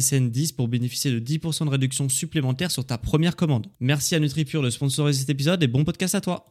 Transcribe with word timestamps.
SSN 0.00 0.30
10 0.30 0.52
pour 0.52 0.68
bénéficier 0.68 1.10
de 1.10 1.20
10% 1.20 1.66
de 1.66 1.70
réduction 1.70 2.08
supplémentaire 2.08 2.70
sur 2.70 2.84
ta 2.84 2.98
première 2.98 3.36
commande. 3.36 3.68
Merci 3.80 4.14
à 4.14 4.20
NutriPure 4.20 4.62
de 4.62 4.70
sponsoriser 4.70 5.20
cet 5.20 5.30
épisode 5.30 5.62
et 5.62 5.68
bon 5.68 5.84
podcast 5.84 6.14
à 6.14 6.20
toi. 6.20 6.46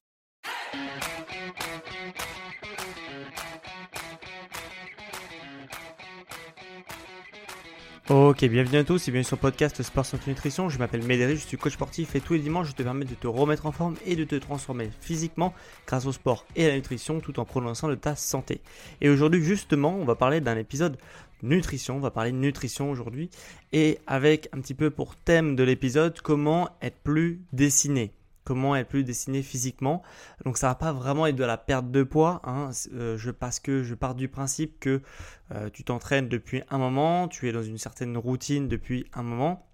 Ok, 8.10 8.44
bienvenue 8.44 8.80
à 8.80 8.84
tous 8.84 9.08
et 9.08 9.12
bienvenue 9.12 9.24
sur 9.24 9.38
le 9.38 9.42
podcast 9.42 9.82
Sport 9.82 10.06
Santé 10.06 10.30
Nutrition. 10.30 10.68
Je 10.68 10.78
m'appelle 10.78 11.04
Médéric, 11.04 11.40
je 11.40 11.48
suis 11.48 11.58
coach 11.58 11.74
sportif 11.74 12.16
et 12.16 12.20
tous 12.20 12.34
les 12.34 12.40
dimanches 12.40 12.68
je 12.68 12.74
te 12.74 12.84
permets 12.84 13.06
de 13.06 13.16
te 13.16 13.28
remettre 13.28 13.66
en 13.66 13.72
forme 13.72 13.96
et 14.06 14.18
de 14.18 14.26
te 14.26 14.36
transformer 14.36 14.90
physiquement 15.00 15.54
grâce 15.88 16.06
au 16.06 16.12
sport 16.12 16.46
et 16.58 16.66
à 16.66 16.68
la 16.68 16.76
nutrition 16.76 17.22
tout 17.22 17.40
en 17.40 17.46
prononçant 17.46 17.88
de 17.88 17.96
ta 17.96 18.18
santé. 18.18 18.62
Et 19.00 19.08
aujourd'hui 19.08 19.42
justement, 19.42 19.96
on 19.96 20.04
va 20.04 20.16
parler 20.16 20.42
d'un 20.42 20.58
épisode 20.58 20.98
nutrition, 21.44 21.98
on 21.98 22.00
va 22.00 22.12
parler 22.12 22.32
de 22.32 22.38
nutrition 22.38 22.90
aujourd'hui 22.90 23.30
et 23.72 24.00
avec 24.08 24.50
un 24.54 24.62
petit 24.62 24.74
peu 24.74 24.90
pour 24.90 25.16
thème 25.16 25.56
de 25.56 25.64
l'épisode 25.64 26.20
comment 26.22 26.70
être 26.82 26.98
plus 26.98 27.42
dessiné 27.54 28.14
comment 28.44 28.76
être 28.76 28.88
plus 28.88 29.04
dessiné 29.04 29.42
physiquement. 29.42 30.02
Donc 30.46 30.58
ça 30.58 30.68
va 30.68 30.76
pas 30.76 30.92
vraiment 30.92 31.28
être 31.28 31.36
de 31.36 31.44
la 31.44 31.58
perte 31.58 31.92
de 31.92 32.04
poids, 32.04 32.42
hein. 32.44 32.72
euh, 32.94 33.18
je, 33.18 33.32
parce 33.32 33.60
que 33.60 33.84
je 33.84 33.96
pars 33.96 34.16
du 34.16 34.28
principe 34.28 34.80
que 34.80 35.02
euh, 35.52 35.70
tu 35.70 35.84
t'entraînes 35.84 36.28
depuis 36.28 36.62
un 36.70 36.78
moment, 36.78 37.28
tu 37.28 37.48
es 37.48 37.52
dans 37.52 37.64
une 37.64 37.78
certaine 37.78 38.18
routine 38.18 38.68
depuis 38.68 39.06
un 39.14 39.24
moment. 39.24 39.66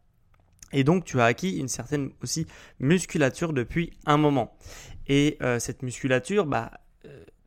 Et 0.71 0.83
donc 0.83 1.03
tu 1.03 1.19
as 1.19 1.25
acquis 1.25 1.57
une 1.57 1.67
certaine 1.67 2.11
aussi 2.21 2.45
musculature 2.79 3.53
depuis 3.53 3.91
un 4.05 4.17
moment. 4.17 4.55
Et 5.07 5.37
euh, 5.41 5.57
cette 5.57 5.81
musculature, 5.81 6.45
bah, 6.45 6.71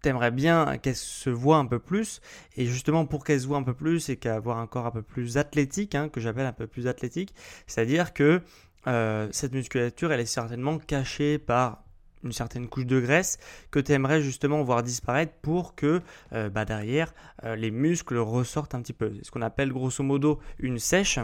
t'aimerais 0.02 0.30
bien 0.30 0.78
qu'elle 0.78 0.96
se 0.96 1.30
voit 1.30 1.56
un 1.56 1.66
peu 1.66 1.78
plus. 1.78 2.20
Et 2.56 2.66
justement, 2.66 3.06
pour 3.06 3.24
qu'elle 3.24 3.40
se 3.40 3.46
voit 3.46 3.58
un 3.58 3.62
peu 3.62 3.74
plus 3.74 4.08
et 4.08 4.16
qu'avoir 4.16 4.58
un 4.58 4.66
corps 4.66 4.86
un 4.86 4.90
peu 4.90 5.02
plus 5.02 5.38
athlétique, 5.38 5.94
hein, 5.94 6.08
que 6.08 6.20
j'appelle 6.20 6.46
un 6.46 6.52
peu 6.52 6.66
plus 6.66 6.86
athlétique, 6.86 7.34
c'est-à-dire 7.66 8.12
que 8.12 8.42
euh, 8.86 9.28
cette 9.30 9.52
musculature, 9.52 10.12
elle 10.12 10.20
est 10.20 10.26
certainement 10.26 10.78
cachée 10.78 11.38
par 11.38 11.84
une 12.24 12.32
certaine 12.32 12.68
couche 12.68 12.86
de 12.86 13.00
graisse 13.00 13.38
que 13.70 13.80
tu 13.80 13.92
aimerais 13.92 14.22
justement 14.22 14.62
voir 14.62 14.82
disparaître 14.82 15.32
pour 15.42 15.74
que 15.74 16.00
euh, 16.32 16.48
bah, 16.50 16.64
derrière 16.64 17.12
euh, 17.44 17.56
les 17.56 17.70
muscles 17.70 18.18
ressortent 18.18 18.74
un 18.74 18.82
petit 18.82 18.92
peu. 18.92 19.12
C'est 19.16 19.26
ce 19.26 19.30
qu'on 19.30 19.42
appelle 19.42 19.72
grosso 19.72 20.02
modo 20.04 20.40
une 20.58 20.78
sèche. 20.78 21.18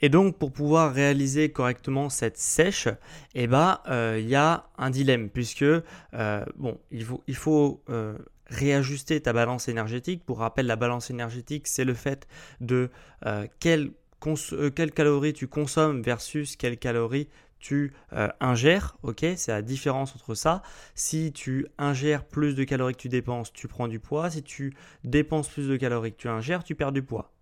Et 0.00 0.08
donc 0.08 0.38
pour 0.38 0.52
pouvoir 0.52 0.92
réaliser 0.92 1.50
correctement 1.50 2.08
cette 2.08 2.38
sèche, 2.38 2.88
eh 3.34 3.46
bah, 3.46 3.82
il 4.16 4.28
y 4.28 4.36
a 4.36 4.68
un 4.78 4.90
dilemme 4.90 5.28
puisque 5.28 5.64
bon, 6.56 6.78
il 6.90 7.04
faut, 7.04 7.22
faut 7.34 7.82
réajuster 8.46 9.20
ta 9.20 9.32
balance 9.32 9.68
énergétique. 9.68 10.24
Pour 10.24 10.38
rappel, 10.38 10.66
la 10.66 10.76
balance 10.76 11.10
énergétique, 11.10 11.66
c'est 11.66 11.84
le 11.84 11.94
fait 11.94 12.26
de 12.60 12.90
quel 13.60 13.90
euh, 14.26 14.70
quelles 14.70 14.92
calories 14.92 15.32
tu 15.32 15.46
consommes 15.46 16.02
versus 16.02 16.56
quelles 16.56 16.78
calories 16.78 17.28
tu 17.60 17.92
euh, 18.12 18.28
ingères, 18.40 18.96
ok? 19.02 19.24
C'est 19.36 19.48
la 19.48 19.62
différence 19.62 20.14
entre 20.14 20.34
ça. 20.34 20.62
Si 20.94 21.32
tu 21.32 21.66
ingères 21.76 22.24
plus 22.24 22.54
de 22.54 22.64
calories 22.64 22.94
que 22.94 23.00
tu 23.00 23.08
dépenses, 23.08 23.52
tu 23.52 23.66
prends 23.66 23.88
du 23.88 23.98
poids. 23.98 24.30
Si 24.30 24.42
tu 24.42 24.74
dépenses 25.04 25.48
plus 25.48 25.68
de 25.68 25.76
calories 25.76 26.12
que 26.12 26.18
tu 26.18 26.28
ingères, 26.28 26.62
tu 26.62 26.74
perds 26.74 26.92
du 26.92 27.02
poids, 27.02 27.32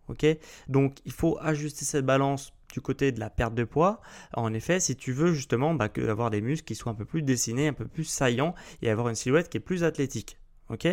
Donc 0.69 0.99
il 1.05 1.13
faut 1.13 1.39
ajuster 1.41 1.85
cette 1.85 2.07
balance 2.07 2.53
du 2.73 2.81
côté 2.81 3.13
de 3.13 3.21
la 3.21 3.31
perte 3.31 3.55
de 3.55 3.65
poids. 3.65 4.01
En 4.35 4.53
effet, 4.53 4.81
si 4.81 4.97
tu 4.97 5.13
veux 5.13 5.33
justement 5.33 5.75
bah, 5.75 5.89
avoir 6.09 6.31
des 6.31 6.41
muscles 6.41 6.67
qui 6.67 6.75
soient 6.75 6.93
un 6.93 6.97
peu 6.97 7.05
plus 7.05 7.23
dessinés, 7.23 7.69
un 7.69 7.73
peu 7.73 7.87
plus 7.87 8.05
saillants 8.05 8.55
et 8.83 8.91
avoir 8.91 9.09
une 9.09 9.15
silhouette 9.15 9.49
qui 9.49 9.57
est 9.57 9.61
plus 9.61 9.85
athlétique. 9.85 10.39
Ok, 10.69 10.89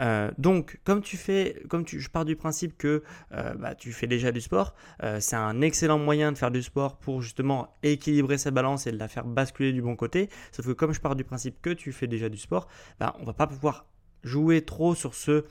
euh, 0.00 0.30
donc 0.36 0.80
comme 0.84 1.00
tu 1.00 1.16
fais, 1.16 1.62
comme 1.70 1.86
tu, 1.86 1.98
je 1.98 2.10
pars 2.10 2.26
du 2.26 2.36
principe 2.36 2.76
que 2.76 3.02
euh, 3.32 3.54
bah, 3.54 3.74
tu 3.74 3.90
fais 3.90 4.06
déjà 4.06 4.32
du 4.32 4.42
sport, 4.42 4.74
euh, 5.02 5.18
c'est 5.18 5.34
un 5.34 5.62
excellent 5.62 5.98
moyen 5.98 6.30
de 6.30 6.36
faire 6.36 6.50
du 6.50 6.62
sport 6.62 6.98
pour 6.98 7.22
justement 7.22 7.78
équilibrer 7.82 8.36
sa 8.36 8.50
balance 8.50 8.86
et 8.86 8.92
de 8.92 8.98
la 8.98 9.08
faire 9.08 9.24
basculer 9.24 9.72
du 9.72 9.80
bon 9.80 9.96
côté. 9.96 10.28
Sauf 10.52 10.66
que 10.66 10.72
comme 10.72 10.92
je 10.92 11.00
pars 11.00 11.16
du 11.16 11.24
principe 11.24 11.62
que 11.62 11.70
tu 11.70 11.90
fais 11.90 12.06
déjà 12.06 12.28
du 12.28 12.36
sport, 12.36 12.68
bah, 13.00 13.16
on 13.18 13.24
va 13.24 13.32
pas 13.32 13.46
pouvoir 13.46 13.86
jouer 14.24 14.62
trop 14.62 14.94
sur 14.94 15.14
ce, 15.14 15.44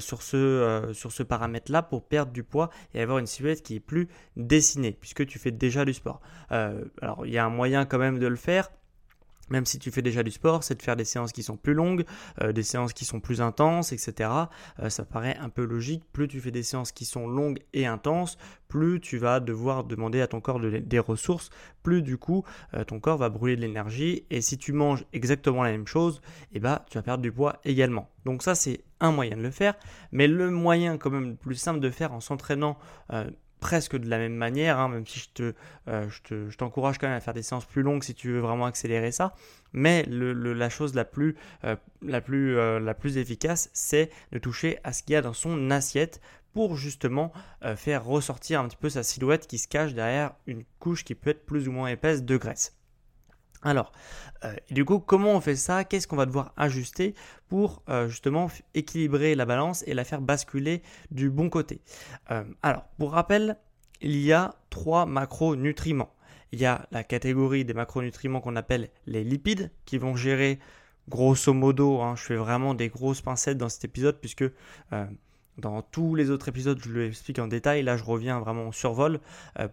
sur 0.00 0.22
ce, 0.22 1.22
paramètre-là 1.22 1.82
pour 1.82 2.04
perdre 2.04 2.32
du 2.32 2.42
poids 2.42 2.70
et 2.94 3.00
avoir 3.00 3.18
une 3.18 3.26
silhouette 3.26 3.62
qui 3.62 3.76
est 3.76 3.80
plus 3.80 4.08
dessinée 4.36 4.96
puisque 5.00 5.26
tu 5.26 5.38
fais 5.38 5.50
déjà 5.50 5.84
du 5.84 5.94
sport. 5.94 6.20
alors 6.50 7.24
il 7.24 7.32
y 7.32 7.38
a 7.38 7.44
un 7.44 7.50
moyen 7.50 7.84
quand 7.86 7.98
même 7.98 8.18
de 8.18 8.26
le 8.26 8.36
faire 8.36 8.70
même 9.52 9.66
si 9.66 9.78
tu 9.78 9.90
fais 9.90 10.02
déjà 10.02 10.22
du 10.22 10.30
sport, 10.30 10.64
c'est 10.64 10.74
de 10.74 10.82
faire 10.82 10.96
des 10.96 11.04
séances 11.04 11.30
qui 11.30 11.42
sont 11.42 11.56
plus 11.56 11.74
longues, 11.74 12.04
euh, 12.40 12.52
des 12.52 12.62
séances 12.62 12.94
qui 12.94 13.04
sont 13.04 13.20
plus 13.20 13.42
intenses, 13.42 13.92
etc. 13.92 14.30
Euh, 14.80 14.88
ça 14.88 15.04
paraît 15.04 15.36
un 15.36 15.50
peu 15.50 15.64
logique. 15.64 16.02
Plus 16.12 16.26
tu 16.26 16.40
fais 16.40 16.50
des 16.50 16.62
séances 16.62 16.90
qui 16.90 17.04
sont 17.04 17.28
longues 17.28 17.60
et 17.74 17.86
intenses, 17.86 18.38
plus 18.68 18.98
tu 19.00 19.18
vas 19.18 19.40
devoir 19.40 19.84
demander 19.84 20.22
à 20.22 20.26
ton 20.26 20.40
corps 20.40 20.58
des 20.58 20.98
ressources, 20.98 21.50
plus 21.82 22.00
du 22.00 22.16
coup 22.16 22.44
euh, 22.72 22.84
ton 22.84 22.98
corps 22.98 23.18
va 23.18 23.28
brûler 23.28 23.56
de 23.56 23.60
l'énergie. 23.60 24.24
Et 24.30 24.40
si 24.40 24.56
tu 24.56 24.72
manges 24.72 25.04
exactement 25.12 25.62
la 25.62 25.70
même 25.70 25.86
chose, 25.86 26.22
eh 26.54 26.58
ben, 26.58 26.80
tu 26.90 26.96
vas 26.96 27.02
perdre 27.02 27.22
du 27.22 27.30
poids 27.30 27.60
également. 27.64 28.08
Donc 28.24 28.42
ça 28.42 28.54
c'est 28.54 28.82
un 29.00 29.12
moyen 29.12 29.36
de 29.36 29.42
le 29.42 29.50
faire, 29.50 29.74
mais 30.12 30.28
le 30.28 30.50
moyen 30.50 30.96
quand 30.96 31.10
même 31.10 31.30
le 31.30 31.36
plus 31.36 31.56
simple 31.56 31.80
de 31.80 31.90
faire 31.90 32.14
en 32.14 32.20
s'entraînant 32.20 32.78
presque 33.62 33.96
de 33.96 34.10
la 34.10 34.18
même 34.18 34.34
manière, 34.34 34.78
hein, 34.78 34.88
même 34.88 35.06
si 35.06 35.20
je 35.20 35.28
te, 35.32 35.54
euh, 35.88 36.08
je 36.10 36.56
t'encourage 36.56 36.98
quand 36.98 37.06
même 37.06 37.16
à 37.16 37.20
faire 37.20 37.32
des 37.32 37.44
séances 37.44 37.64
plus 37.64 37.82
longues 37.82 38.02
si 38.02 38.12
tu 38.12 38.32
veux 38.32 38.40
vraiment 38.40 38.66
accélérer 38.66 39.12
ça. 39.12 39.34
Mais 39.72 40.04
la 40.08 40.68
chose 40.68 40.94
la 40.94 41.06
plus, 41.06 41.36
euh, 41.64 41.76
la, 42.02 42.20
plus, 42.20 42.58
euh, 42.58 42.80
la 42.80 42.92
plus 42.92 43.16
efficace, 43.16 43.70
c'est 43.72 44.10
de 44.32 44.38
toucher 44.38 44.78
à 44.84 44.92
ce 44.92 45.04
qu'il 45.04 45.12
y 45.12 45.16
a 45.16 45.22
dans 45.22 45.32
son 45.32 45.70
assiette 45.70 46.20
pour 46.52 46.76
justement 46.76 47.32
faire 47.76 48.04
ressortir 48.04 48.60
un 48.60 48.68
petit 48.68 48.76
peu 48.76 48.90
sa 48.90 49.02
silhouette 49.02 49.46
qui 49.46 49.56
se 49.56 49.66
cache 49.66 49.94
derrière 49.94 50.34
une 50.46 50.64
couche 50.80 51.02
qui 51.02 51.14
peut 51.14 51.30
être 51.30 51.46
plus 51.46 51.66
ou 51.66 51.72
moins 51.72 51.88
épaisse 51.88 52.24
de 52.24 52.36
graisse. 52.36 52.76
Alors, 53.62 53.92
euh, 54.44 54.54
du 54.70 54.84
coup, 54.84 54.98
comment 54.98 55.32
on 55.32 55.40
fait 55.40 55.56
ça? 55.56 55.84
Qu'est-ce 55.84 56.08
qu'on 56.08 56.16
va 56.16 56.26
devoir 56.26 56.52
ajuster 56.56 57.14
pour 57.48 57.82
euh, 57.88 58.08
justement 58.08 58.50
équilibrer 58.74 59.34
la 59.34 59.46
balance 59.46 59.84
et 59.86 59.94
la 59.94 60.04
faire 60.04 60.20
basculer 60.20 60.82
du 61.10 61.30
bon 61.30 61.48
côté? 61.48 61.80
Euh, 62.30 62.42
Alors, 62.62 62.84
pour 62.98 63.12
rappel, 63.12 63.56
il 64.00 64.16
y 64.16 64.32
a 64.32 64.56
trois 64.70 65.06
macronutriments. 65.06 66.12
Il 66.50 66.60
y 66.60 66.66
a 66.66 66.86
la 66.90 67.04
catégorie 67.04 67.64
des 67.64 67.72
macronutriments 67.72 68.40
qu'on 68.40 68.56
appelle 68.56 68.90
les 69.06 69.22
lipides, 69.22 69.70
qui 69.84 69.96
vont 69.96 70.16
gérer 70.16 70.58
grosso 71.08 71.52
modo, 71.52 72.00
hein, 72.00 72.14
je 72.16 72.22
fais 72.22 72.36
vraiment 72.36 72.74
des 72.74 72.88
grosses 72.88 73.22
pincettes 73.22 73.58
dans 73.58 73.68
cet 73.68 73.84
épisode, 73.84 74.18
puisque 74.20 74.44
dans 75.58 75.82
tous 75.82 76.14
les 76.14 76.30
autres 76.30 76.48
épisodes, 76.48 76.78
je 76.82 76.92
l'explique 76.92 77.38
en 77.38 77.46
détail. 77.46 77.82
Là, 77.82 77.96
je 77.96 78.04
reviens 78.04 78.38
vraiment 78.38 78.66
en 78.66 78.72
survol 78.72 79.20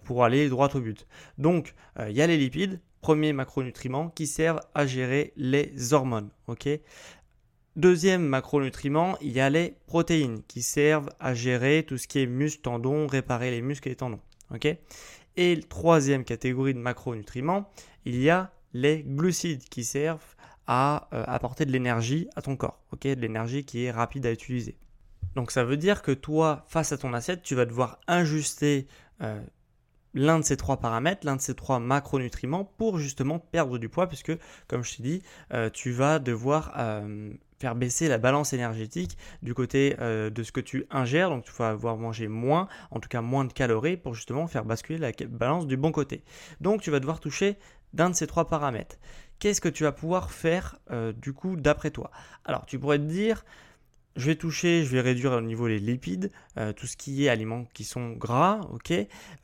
pour 0.04 0.24
aller 0.24 0.48
droit 0.48 0.70
au 0.74 0.80
but. 0.80 1.06
Donc, 1.38 1.76
il 2.00 2.16
y 2.16 2.22
a 2.22 2.28
les 2.28 2.38
lipides 2.38 2.80
premiers 3.02 3.34
macronutriments 3.34 4.10
qui 4.10 4.28
servent 4.28 4.62
à 4.74 4.86
gérer 4.86 5.34
les 5.36 5.94
hormones. 5.94 6.30
Deuxième 7.76 8.26
macronutriment, 8.26 9.18
il 9.22 9.32
y 9.32 9.40
a 9.40 9.50
les 9.50 9.76
protéines 9.86 10.42
qui 10.48 10.64
servent 10.64 11.10
à 11.20 11.34
gérer 11.34 11.86
tout 11.88 11.98
ce 11.98 12.08
qui 12.08 12.20
est 12.20 12.26
muscles, 12.26 12.62
tendons, 12.62 13.08
réparer 13.08 13.52
les 13.52 13.62
muscles 13.62 13.88
et 13.88 13.92
les 13.92 13.96
tendons. 13.96 14.20
et 15.38 15.60
troisième 15.70 16.26
catégorie 16.26 16.74
de 16.74 16.80
macronutriments, 16.80 17.70
il 18.04 18.20
y 18.22 18.30
a 18.30 18.52
les 18.74 19.04
glucides 19.04 19.64
qui 19.70 19.84
servent 19.84 20.36
à 20.68 21.08
euh, 21.14 21.24
apporter 21.28 21.66
de 21.66 21.72
l'énergie 21.72 22.28
à 22.36 22.42
ton 22.42 22.58
corps, 22.58 22.82
de 23.02 23.14
l'énergie 23.14 23.64
qui 23.64 23.86
est 23.86 23.92
rapide 23.92 24.26
à 24.26 24.32
utiliser. 24.32 24.78
Donc 25.36 25.52
ça 25.52 25.64
veut 25.64 25.78
dire 25.78 26.02
que 26.02 26.12
toi, 26.12 26.66
face 26.68 26.92
à 26.92 26.98
ton 26.98 27.14
assiette, 27.14 27.44
tu 27.44 27.56
vas 27.56 27.66
devoir 27.66 28.00
ajuster 28.08 28.88
l'un 30.14 30.40
de 30.40 30.44
ces 30.44 30.58
trois 30.58 30.78
paramètres, 30.78 31.26
l'un 31.26 31.36
de 31.36 31.42
ces 31.42 31.56
trois 31.56 31.80
macronutriments 31.80 32.66
pour 32.78 32.98
justement 32.98 33.40
perdre 33.40 33.78
du 33.78 33.90
poids, 33.90 34.08
puisque 34.08 34.32
comme 34.68 34.84
je 34.84 34.98
t'ai 34.98 35.04
dit, 35.04 35.22
euh, 35.54 35.70
tu 35.70 35.92
vas 35.92 36.20
devoir 36.20 36.74
euh, 36.78 37.32
faire 37.60 37.76
baisser 37.76 38.08
la 38.08 38.18
balance 38.18 38.54
énergétique 38.54 39.18
du 39.42 39.54
côté 39.54 39.96
euh, 40.00 40.30
de 40.30 40.44
ce 40.44 40.52
que 40.52 40.62
tu 40.62 40.86
ingères, 40.90 41.30
donc 41.30 41.44
tu 41.44 41.52
vas 41.52 41.70
avoir 41.70 41.98
manger 41.98 42.28
moins, 42.28 42.68
en 42.92 43.00
tout 43.00 43.10
cas 43.10 43.22
moins 43.22 43.46
de 43.46 43.54
calories 43.54 43.98
pour 43.98 44.14
justement 44.14 44.48
faire 44.48 44.66
basculer 44.66 44.98
la 44.98 45.12
balance 45.28 45.68
du 45.68 45.78
bon 45.78 45.92
côté. 45.92 46.24
Donc 46.62 46.82
tu 46.82 46.92
vas 46.92 47.00
devoir 47.00 47.20
toucher 47.20 47.58
d'un 47.94 48.10
de 48.10 48.16
ces 48.16 48.28
trois 48.28 48.48
paramètres. 48.48 48.98
Qu'est-ce 49.40 49.62
que 49.62 49.70
tu 49.70 49.84
vas 49.84 49.92
pouvoir 49.94 50.32
faire 50.32 50.78
du 51.16 51.32
coup 51.32 51.56
d'après 51.56 51.92
toi? 51.92 52.12
Alors 52.44 52.66
tu 52.66 52.78
pourrais 52.78 53.00
te 53.00 53.04
dire, 53.04 53.46
je 54.16 54.26
vais 54.26 54.36
toucher, 54.36 54.84
je 54.84 54.90
vais 54.90 55.02
réduire 55.02 55.32
au 55.34 55.42
niveau 55.42 55.68
les 55.68 55.80
lipides, 55.80 56.32
euh, 56.58 56.74
tout 56.74 56.88
ce 56.88 56.98
qui 56.98 57.26
est 57.26 57.30
aliments 57.30 57.66
qui 57.74 57.84
sont 57.84 58.12
gras, 58.12 58.62
ok, 58.72 58.94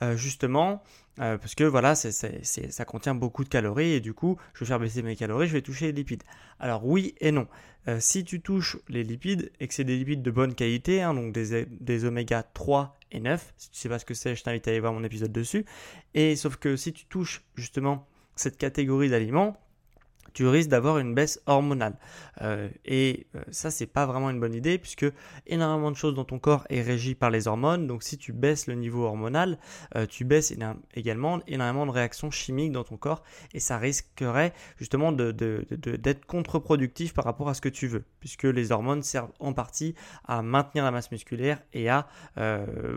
euh, 0.02 0.18
justement, 0.18 0.84
euh, 1.20 1.38
parce 1.38 1.56
que 1.56 1.64
voilà, 1.64 1.96
ça 1.96 2.86
contient 2.86 3.16
beaucoup 3.16 3.44
de 3.44 3.50
calories 3.50 3.94
et 3.94 4.00
du 4.02 4.14
coup, 4.14 4.38
je 4.54 4.62
vais 4.62 4.66
faire 4.66 4.80
baisser 4.80 5.02
mes 5.02 5.16
calories, 5.16 5.48
je 5.48 5.54
vais 5.54 5.62
toucher 5.62 5.88
les 5.88 5.92
lipides. 5.94 6.24
Alors 6.60 6.86
oui 6.86 7.16
et 7.20 7.32
non. 7.32 7.48
si 8.00 8.26
tu 8.26 8.42
touches 8.42 8.78
les 8.90 9.04
lipides 9.04 9.52
et 9.60 9.68
que 9.68 9.74
c'est 9.74 9.84
des 9.84 9.98
lipides 9.98 10.24
de 10.24 10.32
bonne 10.32 10.56
qualité, 10.56 11.02
hein, 11.02 11.14
donc 11.14 11.32
des, 11.32 11.66
des, 11.66 12.06
oméga 12.06 12.44
3 12.44 12.98
et 13.12 13.20
9, 13.20 13.54
si 13.58 13.70
tu 13.70 13.80
sais 13.80 13.90
pas 13.90 14.00
ce 14.00 14.06
que 14.06 14.14
c'est, 14.14 14.36
je 14.36 14.44
t'invite 14.44 14.68
à 14.68 14.72
aller 14.72 14.80
voir 14.80 14.94
mon 14.94 15.04
épisode 15.04 15.32
dessus. 15.32 15.66
Et 16.14 16.36
sauf 16.36 16.58
que 16.58 16.76
si 16.76 16.92
tu 16.92 17.06
touches 17.06 17.44
justement 17.56 18.08
cette 18.36 18.58
catégorie 18.58 19.10
d'aliments, 19.10 19.58
tu 20.36 20.46
risques 20.48 20.70
d'avoir 20.70 21.00
une 21.00 21.16
baisse 21.16 21.42
hormonale. 21.48 21.96
Euh, 22.42 22.70
et 22.84 23.26
euh, 23.36 23.42
ça, 23.52 23.72
c'est 23.72 23.86
pas 23.86 24.06
vraiment 24.06 24.30
une 24.30 24.40
bonne 24.40 24.54
idée 24.54 24.78
puisque 24.78 25.06
énormément 25.48 25.90
de 25.92 25.96
choses 25.96 26.14
dans 26.14 26.26
ton 26.26 26.40
corps 26.40 26.66
est 26.70 26.82
régi 26.82 27.16
par 27.16 27.32
les 27.32 27.48
hormones. 27.48 27.88
Donc, 27.88 28.04
si 28.04 28.18
tu 28.18 28.34
baisses 28.34 28.68
le 28.68 28.76
niveau 28.76 29.06
hormonal, 29.06 29.58
euh, 29.96 30.06
tu 30.06 30.26
baisses 30.26 30.54
également 30.94 31.40
énormément 31.48 31.86
de 31.86 31.92
réactions 31.92 32.30
chimiques 32.32 32.74
dans 32.74 32.84
ton 32.84 32.98
corps 32.98 33.24
et 33.54 33.62
ça 33.62 33.78
risquerait 33.78 34.54
justement 34.78 35.14
d'être 35.14 35.38
de, 35.38 36.16
contre-productif 36.28 37.14
par 37.14 37.24
rapport 37.24 37.48
à 37.48 37.54
ce 37.54 37.62
que 37.62 37.70
tu 37.70 37.88
veux 37.88 38.04
puisque 38.20 38.44
les 38.44 38.74
hormones 38.74 39.04
servent 39.04 39.32
en 39.40 39.54
partie 39.54 39.96
à 40.26 40.42
maintenir 40.42 40.84
la 40.84 40.92
masse 40.92 41.12
musculaire 41.12 41.62
et 41.72 41.88
à 41.90 42.08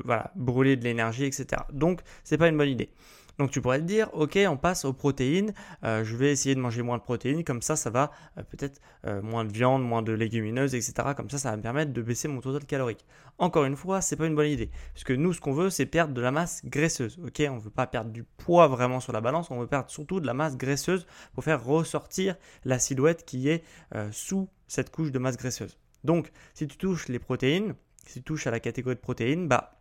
voilà, 0.05 0.33
brûler 0.35 0.77
de 0.77 0.83
l'énergie, 0.83 1.25
etc. 1.25 1.63
Donc, 1.73 2.01
c'est 2.25 2.37
pas 2.37 2.49
une 2.49 2.57
bonne 2.57 2.69
idée. 2.69 2.91
Donc 3.39 3.53
tu 3.53 3.61
pourrais 3.61 3.79
te 3.79 3.85
dire, 3.85 4.11
ok, 4.15 4.37
on 4.49 4.57
passe 4.57 4.85
aux 4.85 4.93
protéines, 4.93 5.55
euh, 5.85 6.03
je 6.03 6.17
vais 6.17 6.33
essayer 6.33 6.57
de 6.57 6.61
manger 6.61 6.83
moins 6.83 6.99
de 6.99 7.03
protéines, 7.03 7.45
comme 7.45 7.63
ça, 7.63 7.77
ça 7.77 7.89
va 7.89 8.11
euh, 8.37 8.43
peut-être 8.43 8.81
euh, 9.07 9.23
moins 9.23 9.45
de 9.45 9.53
viande, 9.53 9.85
moins 9.85 10.03
de 10.03 10.13
légumineuses, 10.13 10.75
etc. 10.75 10.93
Comme 11.17 11.31
ça, 11.31 11.39
ça 11.39 11.53
va 11.53 11.57
me 11.57 11.63
permettre 11.63 11.93
de 11.93 12.03
baisser 12.03 12.27
mon 12.27 12.41
total 12.41 12.67
calorique. 12.67 13.07
Encore 13.39 13.65
une 13.65 13.77
fois, 13.77 14.01
c'est 14.01 14.17
pas 14.17 14.27
une 14.27 14.35
bonne 14.35 14.49
idée, 14.49 14.71
puisque 14.93 15.13
nous, 15.13 15.33
ce 15.33 15.41
qu'on 15.41 15.53
veut, 15.53 15.71
c'est 15.71 15.87
perdre 15.87 16.15
de 16.15 16.21
la 16.21 16.33
masse 16.33 16.63
graisseuse. 16.65 17.21
Ok, 17.25 17.41
on 17.49 17.59
veut 17.59 17.71
pas 17.71 17.87
perdre 17.87 18.11
du 18.11 18.25
poids 18.25 18.67
vraiment 18.67 18.99
sur 18.99 19.13
la 19.13 19.21
balance, 19.21 19.53
on 19.53 19.61
veut 19.61 19.69
perdre 19.69 19.89
surtout 19.89 20.19
de 20.19 20.27
la 20.27 20.35
masse 20.35 20.57
graisseuse 20.57 21.07
pour 21.33 21.45
faire 21.45 21.65
ressortir 21.65 22.35
la 22.65 22.81
silhouette 22.81 23.25
qui 23.25 23.49
est 23.49 23.63
sous 24.11 24.49
cette 24.67 24.91
couche 24.91 25.13
de 25.13 25.19
masse 25.21 25.37
graisseuse. 25.37 25.79
Donc, 26.03 26.33
si 26.55 26.67
tu 26.67 26.77
touches 26.77 27.07
les 27.09 27.21
protéines, 27.21 27.75
si 28.05 28.15
tu 28.15 28.23
touches 28.25 28.47
à 28.49 28.51
la 28.51 28.59
catégorie 28.59 28.97
de 28.97 29.01
protéines, 29.01 29.47
bah 29.47 29.78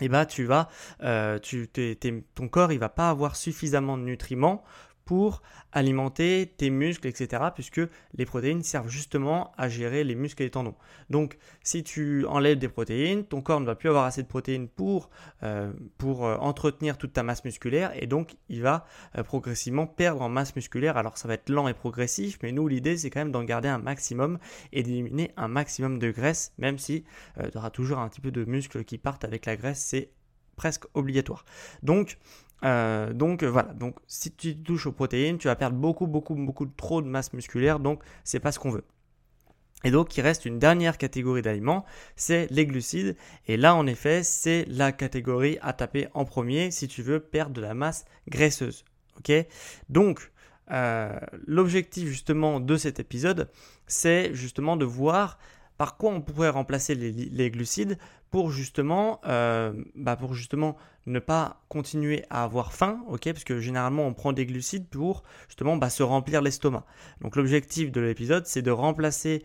eh 0.00 0.08
bah 0.08 0.26
tu 0.26 0.44
vas, 0.44 0.68
euh, 1.02 1.38
tu, 1.38 1.68
ton 2.34 2.48
corps 2.48 2.72
il 2.72 2.78
va 2.78 2.88
pas 2.88 3.10
avoir 3.10 3.36
suffisamment 3.36 3.96
de 3.96 4.02
nutriments 4.02 4.64
pour 5.04 5.42
alimenter 5.72 6.52
tes 6.56 6.70
muscles, 6.70 7.06
etc. 7.06 7.42
Puisque 7.54 7.80
les 8.14 8.24
protéines 8.24 8.62
servent 8.62 8.88
justement 8.88 9.52
à 9.56 9.68
gérer 9.68 10.04
les 10.04 10.14
muscles 10.14 10.42
et 10.42 10.46
les 10.46 10.50
tendons. 10.50 10.74
Donc 11.10 11.36
si 11.62 11.82
tu 11.82 12.24
enlèves 12.26 12.58
des 12.58 12.68
protéines, 12.68 13.24
ton 13.24 13.42
corps 13.42 13.60
ne 13.60 13.66
va 13.66 13.74
plus 13.74 13.88
avoir 13.88 14.04
assez 14.04 14.22
de 14.22 14.28
protéines 14.28 14.68
pour, 14.68 15.10
euh, 15.42 15.72
euh, 16.04 16.36
entretenir 16.38 16.98
toute 16.98 17.12
ta 17.12 17.22
masse 17.22 17.44
musculaire 17.44 17.92
et 18.00 18.06
donc 18.06 18.36
il 18.48 18.62
va 18.62 18.86
euh, 19.16 19.22
progressivement 19.22 19.86
perdre 19.86 20.22
en 20.22 20.28
masse 20.28 20.54
musculaire. 20.56 20.96
Alors 20.96 21.18
ça 21.18 21.28
va 21.28 21.34
être 21.34 21.48
lent 21.48 21.68
et 21.68 21.74
progressif, 21.74 22.38
mais 22.42 22.52
nous 22.52 22.68
l'idée 22.68 22.96
c'est 22.96 23.10
quand 23.10 23.20
même 23.20 23.32
d'en 23.32 23.44
garder 23.44 23.68
un 23.68 23.78
maximum 23.78 24.38
et 24.72 24.82
d'éliminer 24.82 25.32
un 25.36 25.48
maximum 25.48 25.98
de 25.98 26.10
graisse, 26.10 26.52
même 26.58 26.78
si 26.78 27.04
tu 27.50 27.58
auras 27.58 27.70
toujours 27.70 27.98
un 27.98 28.08
petit 28.08 28.20
peu 28.20 28.30
de 28.30 28.44
muscles 28.44 28.84
qui 28.84 28.98
partent 28.98 29.24
avec 29.24 29.46
la 29.46 29.56
graisse, 29.56 29.80
c'est 29.80 30.10
presque 30.54 30.84
obligatoire. 30.94 31.44
Donc 31.82 32.18
euh, 32.64 33.12
donc 33.12 33.42
euh, 33.42 33.50
voilà, 33.50 33.72
donc 33.74 33.96
si 34.06 34.32
tu 34.32 34.56
touches 34.56 34.86
aux 34.86 34.92
protéines, 34.92 35.38
tu 35.38 35.48
vas 35.48 35.56
perdre 35.56 35.76
beaucoup, 35.76 36.06
beaucoup, 36.06 36.34
beaucoup 36.34 36.66
trop 36.66 37.02
de 37.02 37.06
masse 37.06 37.32
musculaire, 37.32 37.78
donc 37.78 38.02
c'est 38.24 38.40
pas 38.40 38.52
ce 38.52 38.58
qu'on 38.58 38.70
veut. 38.70 38.84
Et 39.84 39.90
donc 39.90 40.16
il 40.16 40.22
reste 40.22 40.46
une 40.46 40.58
dernière 40.58 40.96
catégorie 40.96 41.42
d'aliments, 41.42 41.84
c'est 42.16 42.46
les 42.50 42.64
glucides. 42.64 43.16
Et 43.46 43.58
là 43.58 43.74
en 43.74 43.86
effet, 43.86 44.22
c'est 44.22 44.64
la 44.66 44.92
catégorie 44.92 45.58
à 45.60 45.74
taper 45.74 46.08
en 46.14 46.24
premier 46.24 46.70
si 46.70 46.88
tu 46.88 47.02
veux 47.02 47.20
perdre 47.20 47.52
de 47.52 47.60
la 47.60 47.74
masse 47.74 48.06
graisseuse. 48.28 48.86
Ok? 49.18 49.30
Donc 49.90 50.32
euh, 50.70 51.20
l'objectif 51.46 52.08
justement 52.08 52.60
de 52.60 52.76
cet 52.78 52.98
épisode, 52.98 53.50
c'est 53.86 54.32
justement 54.32 54.78
de 54.78 54.86
voir 54.86 55.38
par 55.76 55.98
quoi 55.98 56.12
on 56.12 56.22
pourrait 56.22 56.48
remplacer 56.48 56.94
les, 56.94 57.50
glucides 57.50 57.98
pour 58.30 58.50
justement, 58.50 59.20
bah 59.24 60.16
pour 60.16 60.34
justement 60.34 60.76
ne 61.06 61.18
pas 61.18 61.62
continuer 61.68 62.24
à 62.30 62.44
avoir 62.44 62.72
faim, 62.72 63.04
ok 63.08 63.32
Parce 63.32 63.44
que 63.44 63.60
généralement 63.60 64.06
on 64.06 64.14
prend 64.14 64.32
des 64.32 64.46
glucides 64.46 64.88
pour 64.88 65.22
justement 65.48 65.76
bah, 65.76 65.90
se 65.90 66.02
remplir 66.02 66.42
l'estomac. 66.42 66.84
Donc 67.20 67.36
l'objectif 67.36 67.92
de 67.92 68.00
l'épisode, 68.00 68.46
c'est 68.46 68.62
de 68.62 68.70
remplacer 68.70 69.42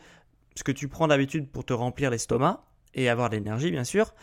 ce 0.56 0.64
que 0.64 0.72
tu 0.72 0.88
prends 0.88 1.08
d'habitude 1.08 1.50
pour 1.50 1.66
te 1.66 1.74
remplir 1.74 2.10
l'estomac 2.10 2.64
et 2.94 3.10
avoir 3.10 3.30
de 3.30 3.36
l'énergie 3.36 3.72
bien 3.72 3.84
sûr, 3.84 4.14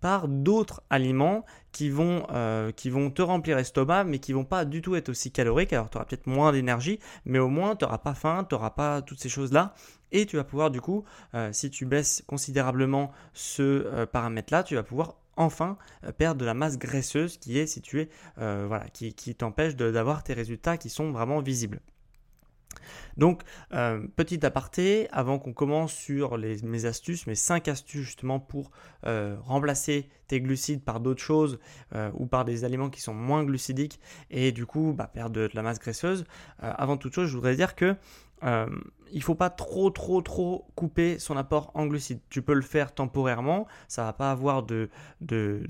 par 0.00 0.28
d'autres 0.28 0.82
aliments 0.90 1.46
qui 1.72 1.88
vont, 1.88 2.26
euh, 2.30 2.72
te 2.72 3.22
remplir 3.22 3.56
l'estomac, 3.56 4.04
mais 4.04 4.18
qui 4.18 4.34
vont 4.34 4.44
pas 4.44 4.66
du 4.66 4.82
tout 4.82 4.96
être 4.96 5.08
aussi 5.08 5.30
caloriques. 5.32 5.72
Alors 5.72 5.88
tu 5.88 5.96
auras 5.96 6.04
peut-être 6.04 6.26
moins 6.26 6.52
d'énergie, 6.52 7.00
mais 7.24 7.38
au 7.38 7.48
moins 7.48 7.74
tu 7.74 7.84
n'auras 7.84 7.98
pas 7.98 8.14
faim, 8.14 8.46
tu 8.46 8.54
n'auras 8.54 8.70
pas 8.70 9.00
toutes 9.00 9.18
ces 9.18 9.30
choses-là. 9.30 9.74
Et 10.12 10.26
tu 10.26 10.36
vas 10.36 10.44
pouvoir 10.44 10.70
du 10.70 10.82
coup, 10.82 11.04
euh, 11.34 11.48
si 11.52 11.70
tu 11.70 11.86
baisses 11.86 12.22
considérablement 12.26 13.12
ce 13.32 13.62
euh, 13.62 14.04
paramètre-là, 14.04 14.62
tu 14.62 14.74
vas 14.74 14.82
pouvoir 14.82 15.16
enfin 15.36 15.76
perdre 16.16 16.40
de 16.40 16.44
la 16.44 16.54
masse 16.54 16.78
graisseuse 16.78 17.38
qui 17.38 17.58
est 17.58 17.66
située, 17.66 18.08
voilà, 18.36 18.86
qui, 18.92 19.14
qui 19.14 19.34
t'empêche 19.34 19.76
d'avoir 19.76 20.22
tes 20.22 20.34
résultats 20.34 20.76
qui 20.76 20.90
sont 20.90 21.10
vraiment 21.12 21.40
visibles. 21.40 21.80
Donc, 23.16 23.42
euh, 23.72 24.06
petit 24.16 24.44
aparté, 24.44 25.08
avant 25.12 25.38
qu'on 25.38 25.52
commence 25.52 25.92
sur 25.92 26.38
mes 26.38 26.84
astuces, 26.84 27.26
mes 27.26 27.34
5 27.34 27.68
astuces 27.68 28.04
justement 28.04 28.40
pour 28.40 28.70
euh, 29.06 29.36
remplacer 29.40 30.08
tes 30.26 30.40
glucides 30.40 30.82
par 30.82 31.00
d'autres 31.00 31.22
choses 31.22 31.58
euh, 31.94 32.10
ou 32.14 32.26
par 32.26 32.44
des 32.44 32.64
aliments 32.64 32.90
qui 32.90 33.00
sont 33.00 33.14
moins 33.14 33.44
glucidiques 33.44 34.00
et 34.30 34.52
du 34.52 34.66
coup 34.66 34.94
bah, 34.96 35.10
perdre 35.12 35.34
de, 35.34 35.50
la 35.52 35.62
masse 35.62 35.78
graisseuse, 35.78 36.24
avant 36.58 36.96
toute 36.96 37.14
chose, 37.14 37.28
je 37.28 37.34
voudrais 37.34 37.56
dire 37.56 37.74
que 37.74 37.96
il 39.14 39.22
faut 39.22 39.34
pas 39.34 39.48
trop 39.48 39.90
trop 39.90 40.20
trop 40.22 40.66
couper 40.74 41.18
son 41.18 41.36
apport 41.36 41.70
en 41.74 41.86
glucides. 41.86 42.20
Tu 42.30 42.42
peux 42.42 42.52
le 42.52 42.62
faire 42.62 42.92
temporairement, 42.92 43.66
ça 43.88 44.04
va 44.04 44.12
pas 44.12 44.30
avoir 44.30 44.64
de, 44.64 44.90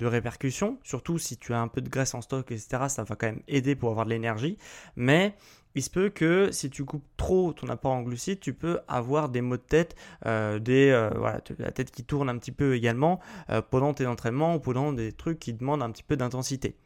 répercussions, 0.00 0.78
surtout 0.83 1.19
si 1.19 1.37
tu 1.37 1.52
as 1.52 1.61
un 1.61 1.69
peu 1.69 1.81
de 1.81 1.88
graisse 1.88 2.14
en 2.14 2.23
stock, 2.23 2.50
etc. 2.50 2.85
Ça 2.88 3.04
va 3.04 3.16
quand 3.16 3.26
même 3.26 3.43
aider 3.47 3.76
pour 3.76 3.90
avoir 3.90 4.07
de 4.07 4.11
l'énergie, 4.11 4.57
mais 4.97 5.35
il 5.75 5.83
se 5.83 5.90
peut 5.90 6.09
que 6.09 6.50
si 6.52 6.71
tu 6.71 6.85
coupes 6.85 7.04
trop 7.16 7.52
ton 7.52 7.69
apport 7.69 7.93
en 7.93 8.02
glucides, 8.02 8.40
tu 8.40 8.54
peux 8.54 8.81
avoir 8.88 9.28
des 9.28 9.40
maux 9.40 9.57
de 9.57 9.62
tête, 9.62 9.97
euh, 10.25 10.59
des, 10.59 10.90
euh, 10.90 11.11
voilà, 11.16 11.40
la 11.59 11.73
tête 11.73 11.90
qui 11.90 12.04
tourne 12.04 12.28
un 12.28 12.38
petit 12.38 12.52
peu 12.52 12.75
également 12.76 13.21
euh, 13.50 13.61
pendant 13.61 13.93
tes 13.93 14.07
entraînements 14.07 14.54
ou 14.54 14.61
pendant 14.61 14.93
des 14.93 15.12
trucs 15.12 15.40
qui 15.40 15.52
demandent 15.52 15.83
un 15.83 15.90
petit 15.90 16.04
peu 16.04 16.16
d'intensité. 16.16 16.76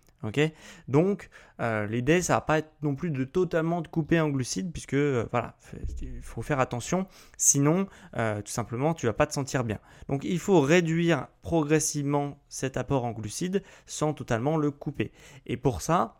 Donc 0.88 1.30
l'idée 1.60 2.22
ça 2.22 2.34
va 2.34 2.40
pas 2.40 2.58
être 2.58 2.72
non 2.82 2.94
plus 2.94 3.10
de 3.10 3.24
totalement 3.24 3.80
de 3.80 3.88
couper 3.88 4.20
en 4.20 4.28
glucides 4.28 4.72
puisque 4.72 4.96
voilà, 4.96 5.56
il 6.02 6.22
faut 6.22 6.42
faire 6.42 6.60
attention, 6.60 7.06
sinon 7.36 7.86
tout 8.14 8.52
simplement 8.52 8.94
tu 8.94 9.06
vas 9.06 9.12
pas 9.12 9.26
te 9.26 9.32
sentir 9.32 9.64
bien. 9.64 9.78
Donc 10.08 10.24
il 10.24 10.38
faut 10.38 10.60
réduire 10.60 11.28
progressivement 11.42 12.38
cet 12.48 12.76
apport 12.76 13.04
en 13.04 13.12
glucides 13.12 13.62
sans 13.86 14.12
totalement 14.12 14.56
le 14.56 14.70
couper. 14.70 15.12
Et 15.46 15.56
pour 15.56 15.82
ça, 15.82 16.18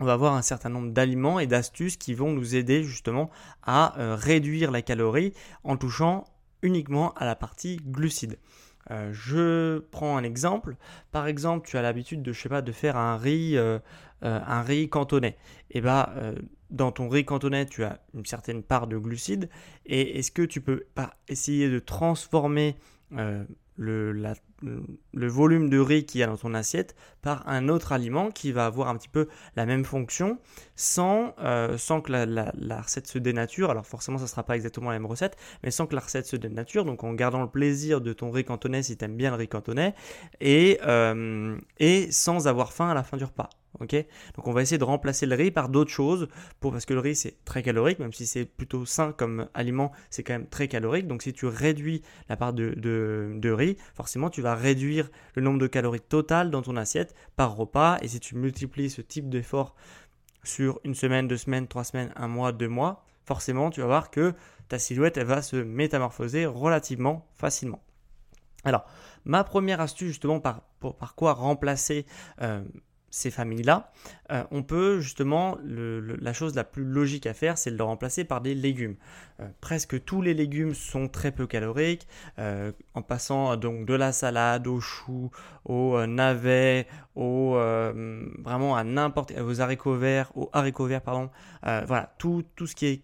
on 0.00 0.04
va 0.04 0.12
avoir 0.12 0.34
un 0.34 0.42
certain 0.42 0.68
nombre 0.68 0.92
d'aliments 0.92 1.40
et 1.40 1.46
d'astuces 1.46 1.96
qui 1.96 2.14
vont 2.14 2.32
nous 2.32 2.54
aider 2.54 2.84
justement 2.84 3.30
à 3.64 3.98
euh, 3.98 4.14
réduire 4.14 4.70
la 4.70 4.82
calorie 4.82 5.32
en 5.64 5.76
touchant 5.76 6.24
uniquement 6.62 7.12
à 7.14 7.24
la 7.24 7.34
partie 7.34 7.78
glucides. 7.84 8.38
Euh, 8.90 9.12
je 9.12 9.78
prends 9.90 10.16
un 10.16 10.22
exemple. 10.22 10.76
Par 11.12 11.26
exemple, 11.26 11.68
tu 11.68 11.76
as 11.76 11.82
l'habitude 11.82 12.22
de, 12.22 12.32
je 12.32 12.40
sais 12.40 12.48
pas, 12.48 12.62
de 12.62 12.72
faire 12.72 12.96
un 12.96 13.16
riz, 13.16 13.56
euh, 13.56 13.78
un 14.22 14.62
riz 14.62 14.88
cantonais. 14.88 15.36
Et 15.70 15.78
eh 15.78 15.80
bah, 15.80 16.14
dans 16.70 16.92
ton 16.92 17.08
riz 17.08 17.24
cantonais, 17.24 17.66
tu 17.66 17.84
as 17.84 18.00
une 18.14 18.24
certaine 18.26 18.62
part 18.62 18.86
de 18.86 18.96
glucides. 18.96 19.48
Et 19.86 20.18
est-ce 20.18 20.30
que 20.32 20.42
tu 20.42 20.60
peux 20.60 20.84
pas 20.94 21.14
essayer 21.28 21.68
de 21.68 21.78
transformer 21.78 22.76
le, 23.10 24.12
la 24.12 24.34
le 24.62 25.28
volume 25.28 25.68
de 25.70 25.78
riz 25.78 26.04
qu'il 26.04 26.20
y 26.20 26.24
a 26.24 26.26
dans 26.26 26.36
ton 26.36 26.54
assiette 26.54 26.96
par 27.22 27.48
un 27.48 27.68
autre 27.68 27.92
aliment 27.92 28.30
qui 28.30 28.52
va 28.52 28.66
avoir 28.66 28.88
un 28.88 28.96
petit 28.96 29.08
peu 29.08 29.28
la 29.56 29.66
même 29.66 29.84
fonction 29.84 30.38
sans, 30.76 31.34
euh, 31.40 31.76
que 31.76 32.12
la, 32.12 32.80
recette 32.80 33.06
se 33.06 33.18
dénature. 33.18 33.70
Alors 33.70 33.86
forcément, 33.86 34.18
ça 34.18 34.24
ne 34.24 34.28
sera 34.28 34.42
pas 34.42 34.56
exactement 34.56 34.90
la 34.90 34.98
même 34.98 35.06
recette, 35.06 35.36
mais 35.62 35.70
sans 35.70 35.86
que 35.86 35.94
la 35.94 36.00
recette 36.00 36.26
se 36.26 36.36
dénature, 36.36 36.84
donc 36.84 37.04
en 37.04 37.14
gardant 37.14 37.42
le 37.42 37.48
plaisir 37.48 38.00
de 38.00 38.12
ton 38.12 38.30
riz 38.30 38.44
cantonais 38.44 38.82
si 38.82 38.96
tu 38.96 39.04
aimes 39.04 39.16
bien 39.16 39.30
le 39.30 39.36
riz 39.36 39.48
cantonais, 39.48 39.94
et, 40.40 40.78
euh, 40.86 41.56
et 41.78 42.10
sans 42.10 42.48
avoir 42.48 42.72
faim 42.72 42.90
à 42.90 42.94
la 42.94 43.02
fin 43.02 43.16
du 43.16 43.24
repas. 43.24 43.50
Donc 43.80 44.46
on 44.46 44.52
va 44.52 44.62
essayer 44.62 44.78
de 44.78 44.84
remplacer 44.84 45.26
le 45.26 45.34
riz 45.34 45.50
par 45.50 45.68
d'autres 45.68 45.90
choses 45.90 46.28
pour 46.60 46.72
parce 46.72 46.86
que 46.86 46.94
le 46.94 47.00
riz 47.00 47.16
c'est 47.16 47.44
très 47.44 47.62
calorique, 47.62 47.98
même 47.98 48.12
si 48.12 48.26
c'est 48.26 48.44
plutôt 48.44 48.84
sain 48.84 49.12
comme 49.12 49.48
aliment, 49.54 49.92
c'est 50.10 50.22
quand 50.22 50.34
même 50.34 50.48
très 50.48 50.68
calorique. 50.68 51.06
Donc 51.06 51.22
si 51.22 51.32
tu 51.32 51.46
réduis 51.46 52.02
la 52.28 52.36
part 52.36 52.52
de, 52.52 52.74
de, 52.76 53.50
riz, 53.50 53.76
forcément 53.94 54.30
tu 54.30 54.42
vas 54.42 54.54
réduire 54.54 55.10
le 55.34 55.42
nombre 55.42 55.58
de 55.58 55.66
calories 55.66 56.00
totales 56.00 56.50
dans 56.50 56.62
ton 56.62 56.76
assiette 56.76 57.14
par 57.36 57.56
repas. 57.56 57.98
Et 58.02 58.08
si 58.08 58.20
tu 58.20 58.36
multiplies 58.36 58.90
ce 58.90 59.00
type 59.00 59.28
d'effort 59.28 59.74
sur 60.44 60.80
une 60.84 60.94
semaine, 60.94 61.28
deux 61.28 61.36
semaines, 61.36 61.68
trois 61.68 61.84
semaines, 61.84 62.12
un 62.16 62.28
mois, 62.28 62.52
deux 62.52 62.68
mois, 62.68 63.04
forcément 63.24 63.70
tu 63.70 63.80
vas 63.80 63.86
voir 63.86 64.10
que 64.10 64.34
ta 64.68 64.78
silhouette 64.78 65.16
elle 65.16 65.26
va 65.26 65.42
se 65.42 65.56
métamorphoser 65.56 66.46
relativement 66.46 67.26
facilement. 67.34 67.82
Alors, 68.64 68.84
ma 69.24 69.44
première 69.44 69.80
astuce 69.80 70.08
justement 70.08 70.40
par, 70.40 70.62
par 70.98 71.14
quoi 71.14 71.32
remplacer 71.32 72.06
euh, 72.42 72.64
ces 73.10 73.30
familles-là, 73.30 73.90
euh, 74.30 74.44
on 74.50 74.62
peut 74.62 75.00
justement, 75.00 75.56
la 75.64 76.32
chose 76.32 76.54
la 76.54 76.64
plus 76.64 76.84
logique 76.84 77.26
à 77.26 77.34
faire, 77.34 77.56
c'est 77.56 77.70
de 77.70 77.76
le 77.76 77.84
remplacer 77.84 78.24
par 78.24 78.40
des 78.40 78.54
légumes. 78.54 78.96
Euh, 79.40 79.48
presque 79.60 80.04
tous 80.04 80.20
les 80.20 80.34
légumes 80.34 80.74
sont 80.74 81.08
très 81.08 81.32
peu 81.32 81.46
caloriques, 81.46 82.06
euh, 82.38 82.72
en 82.94 83.02
passant 83.02 83.56
donc 83.56 83.86
de 83.86 83.94
la 83.94 84.12
salade 84.12 84.66
au 84.66 84.80
chou, 84.80 85.30
au 85.64 86.04
navet, 86.06 86.86
au 87.14 87.58
vraiment 88.38 88.76
à 88.76 88.84
n'importe 88.84 89.32
aux 89.38 89.60
haricots 89.60 89.96
verts, 89.96 90.30
aux 90.36 90.50
haricots 90.52 90.86
verts 90.86 91.02
pardon. 91.02 91.30
voilà, 91.62 92.14
tout, 92.18 92.44
tout 92.56 92.66
ce 92.66 92.74
qui 92.74 92.86
est 92.86 93.02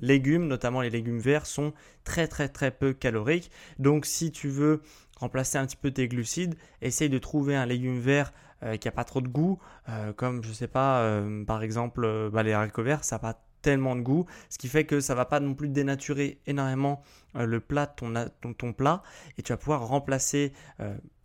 légumes, 0.00 0.46
notamment 0.46 0.80
les 0.80 0.90
légumes 0.90 1.18
verts, 1.18 1.46
sont 1.46 1.72
très 2.04 2.28
très 2.28 2.48
très 2.48 2.70
peu 2.70 2.92
caloriques. 2.92 3.50
Donc 3.78 4.06
si 4.06 4.30
tu 4.30 4.48
veux 4.48 4.82
remplacer 5.18 5.58
un 5.58 5.66
petit 5.66 5.76
peu 5.76 5.90
tes 5.90 6.08
glucides, 6.08 6.54
essaye 6.82 7.08
de 7.08 7.18
trouver 7.18 7.56
un 7.56 7.66
légume 7.66 7.98
vert 7.98 8.32
euh, 8.64 8.76
qui 8.76 8.88
n'a 8.88 8.92
pas 8.92 9.04
trop 9.04 9.20
de 9.20 9.28
goût, 9.28 9.58
euh, 9.88 10.12
comme 10.12 10.42
je 10.42 10.52
sais 10.52 10.68
pas, 10.68 11.00
euh, 11.00 11.44
par 11.44 11.62
exemple 11.62 12.30
bah, 12.32 12.42
les 12.42 12.52
haricots 12.52 12.82
verts, 12.82 13.04
ça 13.04 13.16
n'a 13.16 13.20
pas 13.20 13.44
tellement 13.62 13.94
de 13.94 14.00
goût, 14.00 14.26
ce 14.48 14.58
qui 14.58 14.68
fait 14.68 14.84
que 14.84 15.00
ça 15.00 15.14
va 15.14 15.26
pas 15.26 15.40
non 15.40 15.54
plus 15.54 15.68
dénaturer 15.68 16.38
énormément 16.46 17.02
le 17.34 17.60
plat 17.60 17.86
ton, 17.86 18.12
ton, 18.56 18.72
plat, 18.72 19.02
et 19.38 19.42
tu 19.42 19.52
vas 19.52 19.56
pouvoir 19.56 19.86
remplacer 19.86 20.52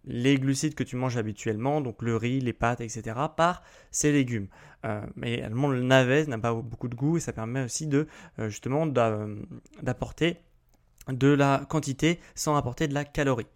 les 0.05 0.37
glucides 0.37 0.73
que 0.73 0.83
tu 0.83 0.95
manges 0.95 1.17
habituellement, 1.17 1.81
donc 1.81 2.01
le 2.01 2.15
riz, 2.15 2.39
les 2.39 2.53
pâtes, 2.53 2.79
etc., 2.79 3.17
par 3.35 3.61
ces 3.91 4.13
légumes. 4.13 4.47
mais 5.17 5.35
également 5.35 5.67
le 5.67 5.81
navet 5.83 6.27
n'a 6.27 6.37
pas 6.37 6.53
beaucoup 6.53 6.87
de 6.87 6.95
goût 6.95 7.17
et 7.17 7.19
ça 7.19 7.33
permet 7.33 7.65
aussi 7.65 7.89
justement 8.37 8.85
d'apporter 8.85 10.37
de 11.09 11.27
la 11.27 11.65
quantité 11.69 12.19
sans 12.35 12.55
apporter 12.55 12.87
de 12.87 12.93
la 12.93 13.03
calorie. 13.03 13.47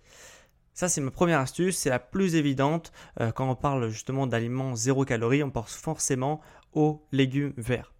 Ça, 0.73 0.89
c'est 0.89 1.01
ma 1.01 1.11
première 1.11 1.39
astuce, 1.39 1.77
c'est 1.77 1.89
la 1.89 1.99
plus 1.99 2.35
évidente. 2.35 2.91
Euh, 3.21 3.31
quand 3.31 3.49
on 3.49 3.55
parle 3.55 3.89
justement 3.89 4.25
d'aliments 4.25 4.75
zéro 4.75 5.05
calorie, 5.05 5.43
on 5.43 5.51
pense 5.51 5.75
forcément 5.75 6.41
aux 6.73 7.05
légumes 7.11 7.53
verts. 7.57 7.92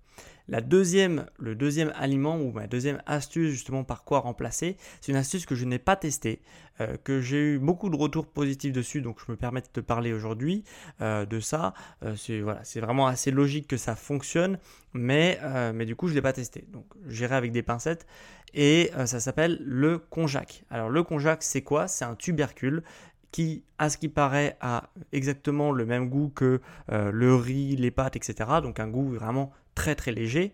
La 0.49 0.59
deuxième, 0.59 1.25
le 1.39 1.55
deuxième 1.55 1.93
aliment 1.95 2.37
ou 2.37 2.51
ma 2.51 2.67
deuxième 2.67 3.01
astuce 3.05 3.51
justement 3.51 3.85
par 3.85 4.03
quoi 4.03 4.19
remplacer, 4.19 4.75
c'est 4.99 5.11
une 5.13 5.17
astuce 5.17 5.45
que 5.45 5.55
je 5.55 5.63
n'ai 5.63 5.79
pas 5.79 5.95
testée, 5.95 6.41
euh, 6.81 6.97
que 7.01 7.21
j'ai 7.21 7.53
eu 7.53 7.59
beaucoup 7.59 7.89
de 7.89 7.95
retours 7.95 8.27
positifs 8.27 8.73
dessus, 8.73 9.01
donc 9.01 9.19
je 9.25 9.31
me 9.31 9.37
permets 9.37 9.61
de 9.61 9.67
te 9.67 9.79
parler 9.79 10.11
aujourd'hui 10.11 10.65
euh, 11.01 11.25
de 11.25 11.39
ça. 11.39 11.73
Euh, 12.03 12.15
c'est 12.17 12.41
voilà, 12.41 12.61
vraiment 12.75 13.07
assez 13.07 13.31
logique 13.31 13.67
que 13.67 13.77
ça 13.77 13.95
fonctionne, 13.95 14.59
mais, 14.93 15.39
mais 15.73 15.85
du 15.85 15.95
coup 15.95 16.09
je 16.09 16.13
l'ai 16.13 16.21
pas 16.21 16.33
testé. 16.33 16.67
Donc 16.73 16.85
j'irai 17.07 17.35
avec 17.35 17.53
des 17.53 17.63
pincettes 17.63 18.05
et 18.53 18.91
ça 19.05 19.19
s'appelle 19.19 19.59
le 19.63 19.97
konjac. 19.97 20.65
Alors 20.69 20.89
le 20.89 21.03
konjac 21.03 21.41
c'est 21.41 21.61
quoi? 21.61 21.87
C'est 21.87 22.05
un 22.05 22.15
tubercule 22.15 22.83
qui, 23.31 23.63
à 23.79 23.89
ce 23.89 23.97
qui 23.97 24.09
paraît, 24.09 24.57
a 24.61 24.89
exactement 25.11 25.71
le 25.71 25.85
même 25.87 26.09
goût 26.09 26.29
que 26.29 26.61
le 26.89 27.35
riz, 27.35 27.75
les 27.75 27.89
pâtes, 27.89 28.15
etc. 28.15 28.49
Donc 28.61 28.79
un 28.79 28.87
goût 28.87 29.09
vraiment 29.09 29.51
très 29.75 29.95
très 29.95 30.11
léger. 30.11 30.53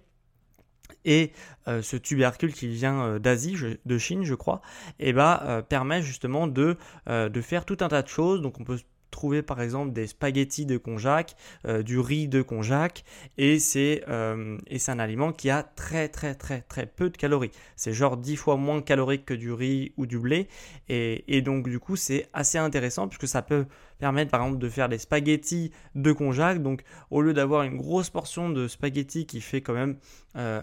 Et 1.06 1.32
euh, 1.68 1.82
ce 1.82 1.98
tubercule 1.98 2.54
qui 2.54 2.68
vient 2.68 3.04
euh, 3.04 3.20
d'Asie, 3.20 3.56
de 3.86 3.98
Chine 3.98 4.24
je 4.24 4.36
crois, 4.36 4.62
et 5.00 5.10
eh 5.10 5.14
ben, 5.14 5.40
euh, 5.44 5.62
permet 5.62 6.02
justement 6.02 6.48
de, 6.48 6.78
de 7.08 7.42
faire 7.42 7.66
tout 7.66 7.78
un 7.82 7.88
tas 7.88 8.02
de 8.02 8.08
choses. 8.08 8.42
Donc 8.42 8.60
on 8.60 8.64
peut 8.64 8.80
trouver 9.12 9.42
par 9.42 9.60
exemple 9.60 9.92
des 9.92 10.06
spaghettis 10.06 10.68
de 10.68 10.78
konjac, 10.78 11.36
du 11.84 12.00
riz 12.00 12.28
de 12.28 12.44
konjac, 12.44 13.04
et 13.38 13.60
c'est 13.60 14.04
un 14.08 15.00
aliment 15.00 15.34
qui 15.34 15.50
a 15.50 15.64
très 15.64 16.10
très 16.10 16.36
très 16.36 16.62
très 16.62 16.86
peu 16.86 17.10
de 17.10 17.18
calories. 17.18 17.52
C'est 17.76 17.92
genre 17.92 18.18
10 18.18 18.36
fois 18.36 18.56
moins 18.56 18.82
calorique 18.82 19.26
que 19.26 19.34
du 19.34 19.52
riz 19.52 19.94
ou 19.98 20.06
du 20.06 20.20
blé, 20.20 20.48
et, 20.90 21.24
et 21.28 21.42
donc 21.42 21.68
du 21.68 21.80
coup 21.80 21.96
c'est 21.96 22.30
assez 22.34 22.60
intéressant 22.60 23.08
puisque 23.08 23.28
ça 23.28 23.42
peut 23.42 23.66
permettre 24.00 24.32
par 24.32 24.42
exemple 24.42 24.60
de 24.60 24.70
faire 24.70 24.90
des 24.90 24.98
spaghettis 24.98 25.72
de 25.96 26.12
konjac. 26.12 26.62
Donc 26.62 26.84
au 27.12 27.22
lieu 27.22 27.34
d'avoir 27.34 27.64
une 27.64 27.78
grosse 27.78 28.10
portion 28.10 28.50
de 28.50 28.68
spaghettis 28.68 29.26
qui 29.26 29.42
fait 29.42 29.62
quand 29.62 29.74
même 29.74 29.98
euh, 30.36 30.62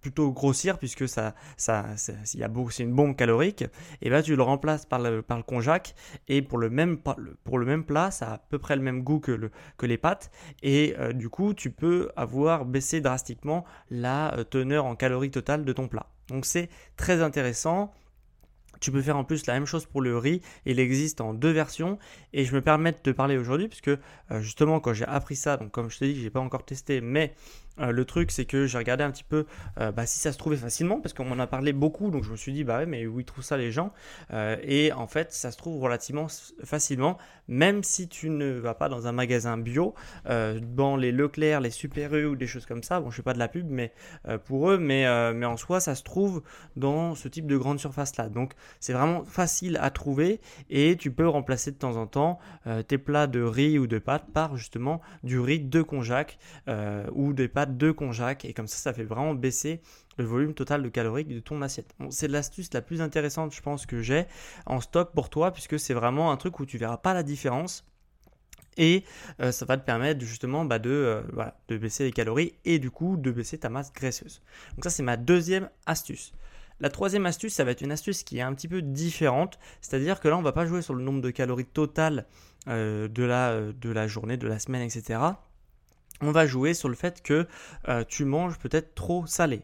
plutôt 0.00 0.30
grossir 0.32 0.78
puisque 0.78 1.08
ça, 1.08 1.34
c'est 1.56 2.82
une 2.84 2.94
bombe 2.94 3.16
calorique, 3.16 3.64
et 4.00 4.10
ben 4.10 4.22
tu 4.22 4.36
le 4.36 4.42
remplaces 4.42 4.86
par 4.86 5.00
le, 5.00 5.22
par 5.22 5.42
et 6.28 6.42
pour 6.42 6.58
le, 6.58 6.70
même, 6.70 6.98
pour 6.98 7.58
plat, 7.84 8.10
ça 8.10 8.30
a 8.30 8.34
à 8.34 8.38
peu 8.38 8.58
près 8.58 8.76
le 8.76 8.82
même 8.82 9.02
goût 9.02 9.20
que 9.20 9.86
les 9.86 9.98
pâtes 9.98 10.30
et 10.62 10.94
euh, 10.98 11.12
du 11.12 11.28
coup 11.28 11.54
tu 11.54 11.70
peux 11.70 12.10
avoir 12.16 12.64
baissé 12.64 13.00
drastiquement 13.00 13.64
la 13.90 14.34
euh, 14.34 14.44
teneur 14.44 14.84
en 14.84 14.94
calories 14.94 15.30
totale 15.30 15.64
de 15.64 15.72
ton 15.72 15.88
plat. 15.88 16.06
Donc 16.28 16.44
c'est 16.46 16.68
très 16.96 17.22
intéressant. 17.22 17.92
Tu 18.80 18.90
peux 18.90 19.02
faire 19.02 19.16
en 19.16 19.24
plus 19.24 19.46
la 19.46 19.54
même 19.54 19.66
chose 19.66 19.86
pour 19.86 20.00
le 20.00 20.16
riz. 20.16 20.40
Il 20.66 20.78
existe 20.80 21.20
en 21.20 21.34
deux 21.34 21.50
versions 21.50 21.98
et 22.32 22.44
je 22.44 22.54
me 22.54 22.60
permets 22.60 22.92
de 22.92 22.98
te 22.98 23.10
parler 23.10 23.36
aujourd'hui 23.36 23.68
puisque 23.68 23.88
euh, 23.88 23.98
justement 24.40 24.80
quand 24.80 24.92
j'ai 24.92 25.06
appris 25.06 25.36
ça, 25.36 25.56
donc 25.56 25.70
comme 25.70 25.90
je 25.90 25.98
te 25.98 26.04
dis, 26.04 26.20
j'ai 26.20 26.30
pas 26.30 26.40
encore 26.40 26.64
testé, 26.64 27.00
mais 27.00 27.34
euh, 27.80 27.92
le 27.92 28.04
truc, 28.04 28.30
c'est 28.30 28.44
que 28.44 28.66
j'ai 28.66 28.78
regardé 28.78 29.04
un 29.04 29.10
petit 29.10 29.24
peu 29.24 29.46
euh, 29.80 29.92
bah, 29.92 30.06
si 30.06 30.18
ça 30.18 30.32
se 30.32 30.38
trouvait 30.38 30.56
facilement, 30.56 31.00
parce 31.00 31.12
qu'on 31.14 31.24
m'en 31.24 31.38
a 31.38 31.46
parlé 31.46 31.72
beaucoup, 31.72 32.10
donc 32.10 32.24
je 32.24 32.30
me 32.30 32.36
suis 32.36 32.52
dit, 32.52 32.64
bah 32.64 32.78
ouais, 32.78 32.86
mais 32.86 33.06
où 33.06 33.20
ils 33.20 33.24
trouvent 33.24 33.44
ça 33.44 33.56
les 33.56 33.70
gens 33.70 33.92
euh, 34.32 34.56
Et 34.62 34.92
en 34.92 35.06
fait, 35.06 35.32
ça 35.32 35.50
se 35.50 35.56
trouve 35.56 35.80
relativement 35.80 36.26
facilement, 36.64 37.18
même 37.48 37.82
si 37.82 38.08
tu 38.08 38.30
ne 38.30 38.52
vas 38.52 38.74
pas 38.74 38.88
dans 38.88 39.06
un 39.06 39.12
magasin 39.12 39.56
bio, 39.56 39.94
dans 40.26 40.96
les 40.96 41.12
Leclerc, 41.12 41.60
les 41.60 41.70
Super 41.70 42.14
U 42.14 42.26
ou 42.26 42.36
des 42.36 42.46
choses 42.46 42.66
comme 42.66 42.82
ça. 42.82 43.00
Bon, 43.00 43.10
je 43.10 43.16
fais 43.16 43.22
pas 43.22 43.32
de 43.32 43.38
la 43.38 43.48
pub, 43.48 43.66
mais 43.70 43.92
pour 44.44 44.70
eux, 44.70 44.78
mais, 44.78 45.08
en 45.08 45.56
soi, 45.56 45.80
ça 45.80 45.94
se 45.94 46.02
trouve 46.02 46.42
dans 46.76 47.14
ce 47.14 47.26
type 47.28 47.46
de 47.46 47.56
grande 47.56 47.78
surface 47.78 48.16
là. 48.18 48.28
Donc, 48.28 48.52
c'est 48.80 48.92
vraiment 48.92 49.24
facile 49.24 49.78
à 49.80 49.90
trouver 49.90 50.40
et 50.68 50.96
tu 50.96 51.10
peux 51.10 51.26
remplacer 51.26 51.70
de 51.70 51.76
temps 51.76 51.96
en 51.96 52.06
temps 52.06 52.38
tes 52.86 52.98
plats 52.98 53.26
de 53.26 53.40
riz 53.40 53.78
ou 53.78 53.86
de 53.86 53.98
pâtes 53.98 54.26
par 54.32 54.56
justement 54.56 55.00
du 55.22 55.40
riz 55.40 55.60
de 55.60 55.80
konjac 55.80 56.38
ou 57.12 57.32
des 57.32 57.48
pâtes 57.48 57.67
de 57.68 57.90
konjac 57.90 58.44
et 58.44 58.52
comme 58.52 58.66
ça, 58.66 58.78
ça 58.78 58.92
fait 58.92 59.04
vraiment 59.04 59.34
baisser 59.34 59.80
le 60.18 60.24
volume 60.24 60.54
total 60.54 60.82
de 60.82 60.88
calories 60.88 61.24
de 61.24 61.40
ton 61.40 61.62
assiette. 61.62 61.94
c'est 62.10 62.28
l'astuce 62.28 62.72
la 62.74 62.82
plus 62.82 63.00
intéressante, 63.00 63.54
je 63.54 63.60
pense, 63.60 63.86
que 63.86 64.02
j'ai 64.02 64.26
en 64.66 64.80
stock 64.80 65.12
pour 65.14 65.30
toi, 65.30 65.52
puisque 65.52 65.78
c'est 65.78 65.94
vraiment 65.94 66.32
un 66.32 66.36
truc 66.36 66.58
où 66.60 66.66
tu 66.66 66.78
verras 66.78 66.98
pas 66.98 67.14
la 67.14 67.22
différence. 67.22 67.84
Et 68.76 69.04
euh, 69.40 69.50
ça 69.50 69.64
va 69.64 69.76
te 69.76 69.84
permettre 69.84 70.24
justement 70.24 70.64
bah, 70.64 70.78
de, 70.78 70.90
euh, 70.90 71.50
de 71.68 71.76
baisser 71.76 72.04
les 72.04 72.12
calories 72.12 72.54
et 72.64 72.78
du 72.78 72.92
coup 72.92 73.16
de 73.16 73.32
baisser 73.32 73.58
ta 73.58 73.68
masse 73.68 73.92
graisseuse. 73.92 74.40
Donc 74.76 74.84
ça 74.84 74.90
c'est 74.90 75.02
ma 75.02 75.16
deuxième 75.16 75.68
astuce. 75.86 76.32
La 76.78 76.88
troisième 76.88 77.26
astuce, 77.26 77.54
ça 77.54 77.64
va 77.64 77.72
être 77.72 77.80
une 77.80 77.90
astuce 77.90 78.22
qui 78.22 78.38
est 78.38 78.42
un 78.42 78.54
petit 78.54 78.68
peu 78.68 78.82
différente, 78.82 79.58
c'est-à-dire 79.80 80.20
que 80.20 80.28
là 80.28 80.38
on 80.38 80.42
va 80.42 80.52
pas 80.52 80.64
jouer 80.64 80.80
sur 80.80 80.94
le 80.94 81.02
nombre 81.02 81.20
de 81.20 81.30
calories 81.30 81.64
totales 81.64 82.26
euh, 82.68 83.08
de, 83.08 83.24
la, 83.24 83.72
de 83.72 83.90
la 83.90 84.06
journée, 84.06 84.36
de 84.36 84.46
la 84.46 84.60
semaine, 84.60 84.82
etc 84.82 85.18
on 86.20 86.32
va 86.32 86.46
jouer 86.46 86.74
sur 86.74 86.88
le 86.88 86.94
fait 86.94 87.22
que 87.22 87.46
euh, 87.88 88.04
tu 88.06 88.24
manges 88.24 88.58
peut-être 88.58 88.94
trop 88.94 89.26
salé. 89.26 89.62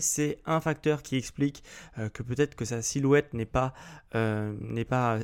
C'est 0.00 0.38
un 0.46 0.62
facteur 0.62 1.02
qui 1.02 1.16
explique 1.16 1.62
euh, 1.98 2.08
que 2.08 2.22
peut-être 2.22 2.54
que 2.54 2.64
sa 2.64 2.80
silhouette 2.80 3.34
n'est 3.34 3.44
pas 3.44 3.74
euh, 4.14 4.54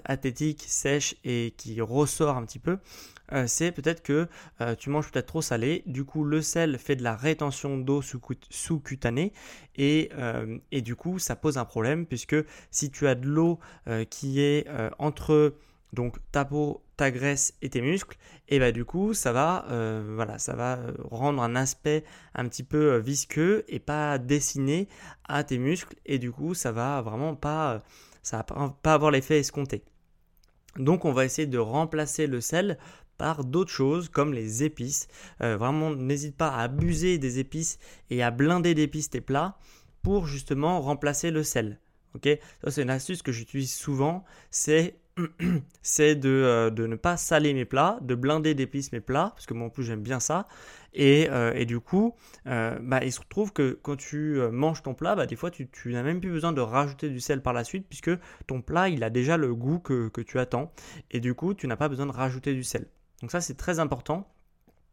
athlétique, 0.04 0.62
sèche 0.68 1.14
et 1.24 1.54
qui 1.56 1.80
ressort 1.80 2.36
un 2.36 2.44
petit 2.44 2.58
peu. 2.58 2.76
c'est 3.46 3.72
peut-être 3.72 4.02
que 4.02 4.28
tu 4.78 4.90
manges 4.90 5.10
peut-être 5.10 5.28
trop 5.28 5.40
salé. 5.40 5.82
Du 5.86 6.04
coup, 6.04 6.22
le 6.22 6.42
sel 6.42 6.76
fait 6.78 6.96
de 6.96 7.02
la 7.02 7.16
rétention 7.16 7.78
d'eau 7.78 8.02
sous-cutanée 8.02 9.32
et 9.76 10.10
du 10.70 10.96
coup, 10.96 11.18
ça 11.18 11.34
pose 11.34 11.56
un 11.56 11.64
problème 11.64 12.04
puisque 12.04 12.36
si 12.70 12.90
tu 12.90 13.08
as 13.08 13.14
de 13.14 13.26
l'eau 13.26 13.58
qui 14.10 14.42
est 14.42 14.66
entre 14.98 15.54
donc 15.92 16.16
ta 16.30 16.44
peau, 16.44 16.82
ta 16.96 17.11
graisse 17.11 17.54
et 17.61 17.68
tes 17.68 17.82
muscles, 17.82 18.16
et 18.49 18.58
bah 18.58 18.72
du 18.72 18.84
coup 18.84 19.14
ça 19.14 19.32
va, 19.32 19.66
euh, 19.70 20.12
voilà, 20.14 20.38
ça 20.38 20.54
va 20.54 20.78
euh, 20.78 20.92
rendre 21.11 21.42
un 21.42 21.54
aspect 21.54 22.04
un 22.34 22.49
petit 22.49 22.62
peu 22.62 22.94
euh, 22.94 22.99
visqueux 22.99 23.64
et 23.68 23.78
pas 23.78 24.18
dessiné 24.18 24.88
à 25.25 25.44
tes 25.44 25.58
muscles, 25.58 25.96
et 26.06 26.18
du 26.18 26.32
coup 26.32 26.54
ça 26.54 26.72
va 26.72 27.02
vraiment 27.02 27.34
pas, 27.34 27.82
ça 28.22 28.38
va 28.38 28.70
pas 28.70 28.94
avoir 28.94 29.11
l'effet 29.11 29.38
escompté. 29.38 29.84
Donc 30.76 31.04
on 31.04 31.12
va 31.12 31.25
essayer 31.25 31.46
de 31.46 31.58
remplacer 31.58 32.26
le 32.26 32.40
sel 32.40 32.78
par 33.18 33.44
d'autres 33.44 33.70
choses 33.70 34.08
comme 34.08 34.32
les 34.32 34.64
épices. 34.64 35.06
Vraiment, 35.38 35.94
n'hésite 35.94 36.34
pas 36.34 36.49
à 36.49 36.62
abuser 36.62 37.18
des 37.18 37.38
épices 37.38 37.78
et 38.08 38.22
à 38.22 38.30
blinder 38.30 38.75
d'épices 38.75 39.11
tes 39.11 39.20
plats 39.20 39.58
pour 40.02 40.26
justement 40.26 40.80
remplacer 40.80 41.30
le 41.30 41.42
sel. 41.42 41.78
Ok, 42.14 42.28
ça 42.64 42.70
c'est 42.70 42.82
une 42.82 42.90
astuce 42.90 43.22
que 43.22 43.32
j'utilise 43.32 43.72
souvent, 43.72 44.25
c'est 44.50 44.99
c'est 45.83 46.14
de, 46.14 46.28
euh, 46.28 46.71
de, 46.71 46.87
ne 46.87 46.97
pas 46.97 47.16
saler 47.16 47.52
mes 47.54 47.64
plats, 47.64 47.99
de 48.00 48.14
blinder 48.14 48.54
d'épices 48.54 48.92
mes 48.92 49.00
plats, 49.00 49.33
parce 49.35 49.47
que 49.47 49.54
moi 49.54 49.66
en 49.66 49.71
plus 49.71 49.85
j'aime 49.85 50.02
bien 50.02 50.21
ça. 50.21 50.47
Et, 50.95 51.28
euh, 51.31 51.52
et 51.54 51.64
du 51.64 51.81
coup, 51.81 52.14
euh, 52.47 52.78
bah, 52.83 53.00
il 53.02 53.12
se 53.12 53.21
trouve 53.28 53.52
que 53.52 53.78
quand 53.83 53.97
tu 53.97 54.40
manges 54.50 54.83
ton 54.83 54.95
plat, 54.95 55.14
bah, 55.14 55.26
des 55.26 55.37
fois 55.37 55.50
tu, 55.50 55.69
tu 55.71 55.92
n'as 55.92 56.02
même 56.02 56.21
plus 56.21 56.31
besoin 56.31 56.52
de 56.52 56.61
rajouter 56.61 57.09
du 57.09 57.21
sel 57.21 57.42
par 57.42 57.52
la 57.52 57.64
suite, 57.64 57.87
puisque 57.88 58.11
ton 58.47 58.62
plat 58.62 58.88
il 58.88 59.02
a 59.04 59.11
déjà 59.11 59.37
le 59.37 59.54
goût 59.54 59.78
que, 59.78 60.09
que 60.09 60.21
tu 60.21 60.38
attends. 60.38 60.73
Et 61.11 61.21
du 61.21 61.35
coup, 61.35 61.54
tu 61.54 61.66
n'as 61.66 61.76
pas 61.76 61.88
besoin 61.88 62.07
de 62.07 62.12
rajouter 62.12 62.54
du 62.54 62.64
sel. 62.64 62.87
Donc 63.21 63.31
ça 63.31 63.40
c'est 63.40 63.57
très 63.57 63.78
important 63.81 64.28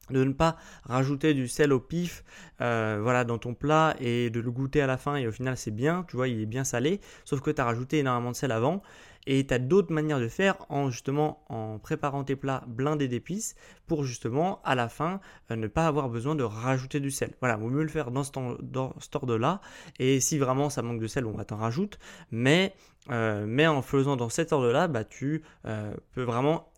de 0.09 0.23
ne 0.23 0.33
pas 0.33 0.57
rajouter 0.83 1.35
du 1.35 1.47
sel 1.47 1.71
au 1.71 1.79
pif 1.79 2.23
voilà, 2.57 3.23
dans 3.25 3.37
ton 3.37 3.53
plat 3.53 3.95
et 3.99 4.29
de 4.31 4.39
le 4.39 4.51
goûter 4.51 4.81
à 4.81 4.87
la 4.87 4.97
fin 4.97 5.15
et 5.15 5.27
au 5.27 5.31
final 5.31 5.55
c'est 5.55 5.71
bien, 5.71 6.03
tu 6.07 6.15
vois, 6.15 6.27
il 6.27 6.41
est 6.41 6.47
bien 6.47 6.63
salé, 6.63 6.99
sauf 7.25 7.41
que 7.41 7.51
tu 7.51 7.61
as 7.61 7.65
rajouté 7.65 7.99
énormément 7.99 8.31
de 8.31 8.35
sel 8.35 8.51
avant 8.51 8.81
et 9.27 9.45
tu 9.45 9.53
as 9.53 9.59
d'autres 9.59 9.93
manières 9.93 10.19
de 10.19 10.27
faire 10.27 10.55
en 10.69 10.89
justement 10.89 11.43
en 11.49 11.79
préparant 11.79 12.23
tes 12.23 12.35
plats 12.35 12.63
blindés 12.67 13.07
d'épices 13.07 13.55
pour 13.87 14.03
justement 14.03 14.61
à 14.63 14.75
la 14.75 14.89
fin 14.89 15.19
euh, 15.51 15.55
ne 15.55 15.67
pas 15.67 15.87
avoir 15.87 16.09
besoin 16.09 16.35
de 16.35 16.43
rajouter 16.43 16.99
du 16.99 17.11
sel. 17.11 17.33
Voilà, 17.39 17.57
vaut 17.57 17.69
mieux 17.69 17.83
le 17.83 17.89
faire 17.89 18.11
dans 18.11 18.23
ce, 18.23 18.31
dans 18.61 18.93
ce 18.99 19.09
ordre-là 19.13 19.61
et 19.99 20.19
si 20.19 20.37
vraiment 20.37 20.69
ça 20.69 20.81
manque 20.81 21.01
de 21.01 21.07
sel, 21.07 21.25
on 21.25 21.31
va 21.31 21.45
t'en 21.45 21.57
rajoute, 21.57 21.99
mais, 22.31 22.73
euh, 23.11 23.45
mais 23.47 23.67
en 23.67 23.81
faisant 23.81 24.15
dans 24.15 24.29
cet 24.29 24.53
ordre-là, 24.53 24.87
bah, 24.87 25.03
tu 25.03 25.43
peux 25.63 26.23
vraiment 26.23 26.71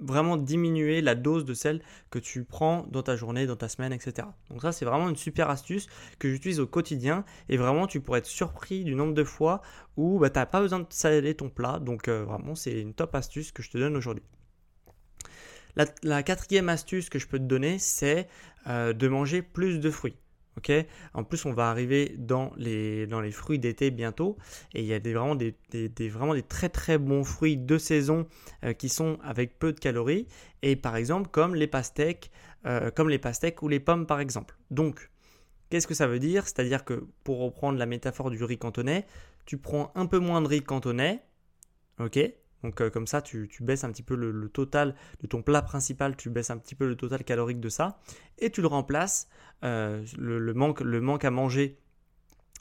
vraiment 0.00 0.36
diminuer 0.36 1.00
la 1.00 1.14
dose 1.14 1.44
de 1.44 1.54
sel 1.54 1.80
que 2.10 2.18
tu 2.18 2.44
prends 2.44 2.86
dans 2.90 3.02
ta 3.02 3.16
journée, 3.16 3.46
dans 3.46 3.56
ta 3.56 3.68
semaine, 3.68 3.92
etc. 3.92 4.28
Donc 4.50 4.62
ça, 4.62 4.72
c'est 4.72 4.84
vraiment 4.84 5.08
une 5.08 5.16
super 5.16 5.50
astuce 5.50 5.86
que 6.18 6.28
j'utilise 6.28 6.60
au 6.60 6.66
quotidien 6.66 7.24
et 7.48 7.56
vraiment, 7.56 7.86
tu 7.86 8.00
pourrais 8.00 8.18
être 8.20 8.26
surpris 8.26 8.84
du 8.84 8.94
nombre 8.94 9.14
de 9.14 9.24
fois 9.24 9.62
où 9.96 10.18
bah, 10.18 10.30
tu 10.30 10.38
n'as 10.38 10.46
pas 10.46 10.60
besoin 10.60 10.80
de 10.80 10.86
saler 10.90 11.34
ton 11.34 11.48
plat. 11.48 11.78
Donc 11.78 12.08
euh, 12.08 12.24
vraiment, 12.24 12.54
c'est 12.54 12.80
une 12.80 12.94
top 12.94 13.14
astuce 13.14 13.52
que 13.52 13.62
je 13.62 13.70
te 13.70 13.78
donne 13.78 13.96
aujourd'hui. 13.96 14.24
La, 16.02 16.22
quatrième 16.22 16.68
astuce 16.68 17.08
que 17.08 17.18
je 17.18 17.26
peux 17.26 17.38
te 17.38 17.44
donner, 17.44 17.80
c'est 17.80 18.28
euh, 18.68 18.92
de 18.92 19.08
manger 19.08 19.42
plus 19.42 19.80
de 19.80 19.90
fruits 19.90 20.16
en 21.14 21.24
plus, 21.24 21.44
on 21.44 21.52
va 21.52 21.70
arriver 21.70 22.14
dans 22.18 22.52
les, 22.56 23.06
fruits 23.32 23.58
d'été 23.58 23.90
bientôt. 23.90 24.36
Et 24.74 24.80
il 24.80 24.86
y 24.86 24.94
a 24.94 24.98
des, 24.98 25.12
vraiment, 25.12 25.34
des, 25.34 25.54
vraiment 26.08 26.34
des 26.34 26.42
très 26.42 26.68
très 26.68 26.98
bons 26.98 27.24
fruits 27.24 27.56
de 27.56 27.78
saison 27.78 28.26
euh, 28.64 28.72
qui 28.72 28.88
sont 28.88 29.18
avec 29.22 29.58
peu 29.58 29.72
de 29.72 29.80
calories. 29.80 30.26
Et 30.62 30.76
par 30.76 30.96
exemple 30.96 31.28
comme 31.30 31.54
les 31.54 31.66
pastèques, 31.66 32.30
euh, 32.66 32.90
comme 32.90 33.08
les 33.08 33.18
pastèques 33.18 33.62
ou 33.62 33.68
les 33.68 33.80
pommes 33.80 34.06
par 34.06 34.20
exemple. 34.20 34.56
Donc, 34.70 35.10
qu'est-ce 35.70 35.86
que 35.86 35.94
ça 35.94 36.06
veut 36.06 36.18
dire? 36.18 36.44
C'est-à-dire 36.44 36.84
que 36.84 37.06
pour 37.24 37.40
reprendre 37.40 37.78
la 37.78 37.86
métaphore 37.86 38.30
du 38.30 38.42
riz 38.42 38.58
cantonais, 38.58 39.06
tu 39.44 39.58
prends 39.58 39.92
un 39.94 40.06
peu 40.06 40.18
moins 40.18 40.40
de 40.40 40.48
riz 40.48 40.62
cantonais, 40.62 41.22
ok? 41.98 42.18
Donc 42.64 42.80
euh, 42.80 42.88
comme 42.88 43.06
ça, 43.06 43.20
tu, 43.20 43.48
baisses 43.60 43.84
un 43.84 43.92
petit 43.92 44.02
peu 44.02 44.16
le, 44.16 44.48
total 44.48 44.94
de 45.20 45.26
ton 45.26 45.42
plat 45.42 45.60
principal, 45.62 46.16
tu 46.16 46.30
baisses 46.30 46.50
un 46.50 46.56
petit 46.56 46.74
peu 46.74 46.88
le 46.88 46.96
total 46.96 47.22
calorique 47.22 47.60
de 47.60 47.68
ça, 47.68 47.98
et 48.38 48.50
tu 48.50 48.62
le 48.62 48.66
remplaces, 48.66 49.28
euh, 49.64 50.02
le, 50.18 50.54
manque, 50.54 50.80
le 50.80 51.00
manque 51.00 51.24
à 51.24 51.30
manger 51.30 51.78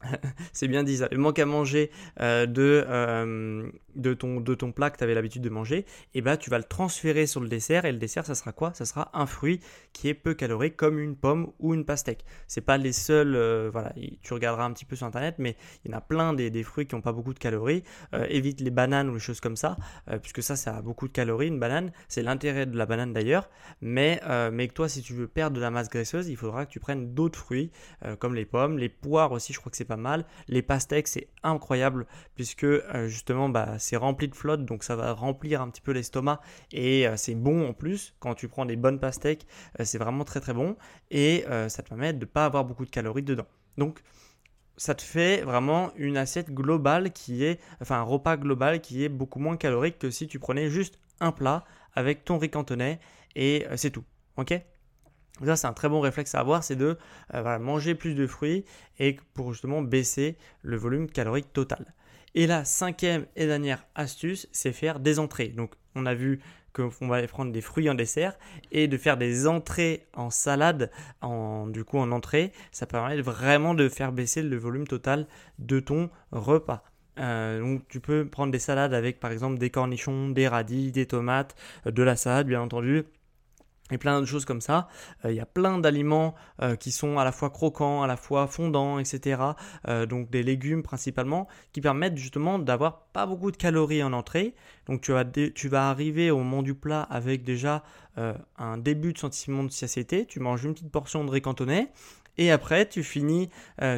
c'est 0.54 0.68
bien 0.68 0.84
dit 0.84 0.98
ça. 0.98 1.08
Le 1.12 1.18
manque 1.18 1.40
à 1.40 1.46
manger 1.46 1.92
euh, 2.20 2.46
de, 2.46 2.84
euh, 2.88 3.70
de, 3.96 4.14
ton, 4.14 4.72
plat 4.72 4.90
que 4.90 4.98
tu 4.98 5.04
avais 5.04 5.14
l'habitude 5.14 5.42
de 5.42 5.50
manger, 5.50 5.80
et 5.80 5.86
eh 6.16 6.22
ben, 6.22 6.38
tu 6.38 6.50
vas 6.50 6.58
le 6.58 6.64
transférer 6.64 7.26
sur 7.26 7.42
le 7.42 7.48
dessert. 7.48 7.86
Et 7.86 7.92
le 7.92 7.98
dessert, 7.98 8.26
ça 8.26 8.36
sera 8.36 8.52
quoi? 8.52 8.74
Ça 8.74 8.86
sera 8.86 9.10
un 9.14 9.26
fruit 9.26 9.60
qui 9.94 10.10
est 10.10 10.14
peu 10.14 10.34
calorique, 10.34 10.76
comme 10.76 11.00
une 11.00 11.16
pomme 11.16 11.52
ou 11.60 11.74
une 11.74 11.86
pastèque. 11.86 12.26
C'est 12.48 12.62
pas 12.62 12.78
les 12.78 12.94
seuls. 12.94 13.36
Euh, 13.36 13.70
voilà, 13.72 13.94
tu 14.22 14.34
regarderas 14.34 14.66
un 14.66 14.74
petit 14.74 14.86
peu 14.86 14.96
sur 14.96 15.08
internet, 15.08 15.36
mais 15.38 15.56
il 15.84 15.92
y 15.92 15.94
en 15.94 15.98
a 15.98 16.02
plein 16.02 16.34
des, 16.34 16.50
des 16.50 16.64
fruits 16.64 16.86
qui 16.86 16.96
n'ont 16.96 17.02
pas 17.02 17.14
beaucoup 17.14 17.34
de 17.34 17.40
calories. 17.40 17.84
évite 18.30 18.62
les 18.62 18.72
bananes 18.72 19.10
ou 19.10 19.14
les 19.14 19.20
choses 19.20 19.40
comme 19.40 19.56
ça, 19.56 19.78
puisque 20.22 20.44
ça, 20.44 20.56
ça 20.56 20.78
a 20.78 20.82
beaucoup 20.82 21.08
de 21.08 21.14
calories. 21.14 21.48
Une 21.48 21.60
banane, 21.60 21.92
c'est 22.08 22.24
l'intérêt 22.24 22.66
de 22.66 22.78
la 22.78 22.86
banane 22.86 23.14
d'ailleurs. 23.14 23.50
Mais, 23.82 24.22
mais 24.52 24.68
toi, 24.68 24.90
si 24.90 25.02
tu 25.02 25.14
veux 25.14 25.28
perdre 25.28 25.56
de 25.56 25.62
la 25.62 25.72
masse 25.72 25.90
graisseuse, 25.90 26.30
il 26.30 26.38
faudra 26.38 26.66
que 26.66 26.72
tu 26.72 26.80
prennes 26.80 27.14
d'autres 27.14 27.40
fruits, 27.40 27.72
comme 28.20 28.36
les 28.36 28.46
pommes, 28.46 28.78
les 28.78 28.90
poires 28.90 29.32
aussi. 29.32 29.54
Je 29.54 29.60
crois 29.60 29.72
que 29.72 29.78
c'est 29.78 29.86
pas 29.86 29.93
mal. 29.98 30.26
Les 30.48 30.62
pastèques, 30.62 31.08
c'est 31.08 31.28
incroyable 31.44 32.06
puisque 32.36 32.64
euh, 32.64 33.08
justement 33.08 33.50
bah, 33.50 33.76
c'est 33.80 33.96
rempli 33.96 34.28
de 34.28 34.36
flotte, 34.36 34.66
donc 34.66 34.84
ça 34.84 34.96
va 34.96 35.14
remplir 35.14 35.62
un 35.62 35.70
petit 35.70 35.82
peu 35.82 35.92
l'estomac 35.92 36.42
et 36.72 37.08
euh, 37.08 37.18
c'est 37.18 37.36
bon 37.36 37.68
en 37.68 37.74
plus. 37.74 38.16
Quand 38.20 38.36
tu 38.36 38.48
prends 38.48 38.66
des 38.66 38.76
bonnes 38.76 39.00
pastèques, 39.00 39.46
euh, 39.80 39.86
c'est 39.86 39.98
vraiment 39.98 40.24
très 40.24 40.40
très 40.40 40.54
bon 40.54 40.76
et 41.12 41.46
ça 41.68 41.84
te 41.84 41.90
permet 41.90 42.14
de 42.14 42.20
ne 42.20 42.26
pas 42.26 42.46
avoir 42.46 42.66
beaucoup 42.66 42.86
de 42.86 42.90
calories 42.90 43.24
dedans. 43.24 43.46
Donc 43.78 44.02
ça 44.78 44.96
te 44.96 45.02
fait 45.02 45.42
vraiment 45.42 45.92
une 45.96 46.18
assiette 46.18 46.52
globale 46.52 47.12
qui 47.12 47.44
est, 47.44 47.60
enfin 47.82 47.98
un 47.98 48.04
repas 48.04 48.38
global 48.38 48.82
qui 48.82 49.04
est 49.04 49.10
beaucoup 49.10 49.40
moins 49.40 49.58
calorique 49.58 50.00
que 50.00 50.10
si 50.10 50.28
tu 50.28 50.40
prenais 50.40 50.70
juste 50.70 51.00
un 51.20 51.32
plat 51.32 51.64
avec 51.94 52.26
ton 52.26 52.38
riz 52.38 52.50
cantonais 52.50 53.00
et 53.36 53.66
c'est 53.76 53.92
tout. 53.92 54.04
Ok? 54.38 54.54
Ça, 55.44 55.56
c'est 55.56 55.68
un 55.68 55.74
très 55.74 55.90
bon 55.90 56.00
réflexe 56.00 56.36
à 56.36 56.40
avoir, 56.40 56.64
c'est 56.64 56.76
de 56.76 56.98
euh, 57.34 57.60
manger 57.60 57.96
plus 57.96 58.14
de 58.14 58.28
fruits 58.28 58.66
et 59.00 59.18
pour 59.34 59.52
justement 59.54 59.82
baisser 59.82 60.38
le 60.62 60.78
volume 60.78 61.10
calorique 61.10 61.52
total. 61.54 61.94
Et 62.36 62.48
la 62.48 62.66
cinquième 62.66 63.26
et 63.36 63.46
dernière 63.46 63.86
astuce, 63.96 64.48
c'est 64.52 64.74
faire 64.74 65.00
des 65.00 65.20
entrées. 65.20 65.50
Donc, 65.50 65.74
on 65.96 66.06
a 66.06 66.14
vu 66.14 66.40
qu'on 66.74 67.08
va 67.08 67.26
prendre 67.28 67.52
des 67.52 67.62
fruits 67.62 67.90
en 67.90 67.94
dessert 67.94 68.38
et 68.72 68.88
de 68.88 68.98
faire 68.98 69.18
des 69.18 69.48
entrées 69.48 70.08
en 70.14 70.30
salade, 70.32 70.90
en, 71.22 71.68
du 71.68 71.84
coup 71.84 72.00
en 72.00 72.12
entrée, 72.12 72.52
ça 72.72 72.88
permet 72.88 73.22
vraiment 73.22 73.76
de 73.76 73.88
faire 73.90 74.12
baisser 74.12 74.42
le 74.42 74.58
volume 74.58 74.88
total 74.88 75.28
de 75.60 75.80
ton 75.80 76.10
repas. 76.32 76.84
Euh, 77.20 77.60
donc 77.60 77.88
tu 77.90 78.00
peux 78.00 78.28
prendre 78.28 78.52
des 78.52 78.58
salades 78.58 78.96
avec 78.96 79.20
par 79.20 79.32
exemple 79.32 79.60
des 79.60 79.70
cornichons, 79.70 80.30
des 80.30 80.48
radis, 80.48 80.92
des 80.92 81.06
tomates, 81.06 81.56
euh, 81.86 81.92
de 81.92 82.02
la 82.02 82.16
salade 82.16 82.48
bien 82.48 82.62
entendu, 82.62 83.04
et 83.94 83.98
plein 83.98 84.20
de 84.20 84.26
choses 84.26 84.46
comme 84.46 84.62
ça. 84.62 84.88
Euh, 85.24 85.32
il 85.32 85.36
y 85.36 85.40
a 85.40 85.46
plein 85.46 85.78
d'aliments 85.80 86.34
euh, 86.62 86.76
qui 86.76 86.92
sont 86.92 87.18
à 87.18 87.24
la 87.24 87.32
fois 87.32 87.50
croquants, 87.50 88.04
à 88.04 88.08
la 88.08 88.18
fois 88.18 88.48
fondants, 88.48 89.00
etc. 89.00 89.42
Euh, 89.88 90.06
donc 90.06 90.30
des 90.30 90.44
légumes 90.44 90.84
principalement, 90.84 91.48
qui 91.72 91.82
permettent 91.82 92.18
justement 92.18 92.60
d'avoir 92.60 93.06
pas 93.14 93.26
beaucoup 93.26 93.52
de 93.52 93.58
calories 93.58 94.04
en 94.04 94.14
entrée. 94.14 94.56
Donc 94.88 95.02
tu 95.02 95.12
vas, 95.12 95.24
tu 95.26 95.70
vas 95.70 95.90
arriver 95.90 96.32
au 96.32 96.40
moment 96.40 96.64
du 96.64 96.74
plat 96.74 97.04
avec 97.04 97.44
déjà 97.44 97.84
un 98.58 98.78
début 98.78 99.12
de 99.14 99.18
sentiment 99.18 99.64
de 99.64 99.72
satiété. 99.72 100.28
Tu 100.28 100.40
manges 100.40 100.64
une 100.64 100.74
petite 100.74 100.92
portion 100.92 101.24
de 101.24 101.32
riz 101.32 101.42
cantonais. 101.42 101.92
Et 102.38 102.52
après, 102.52 102.88
tu 102.88 103.02
finis, 103.02 103.50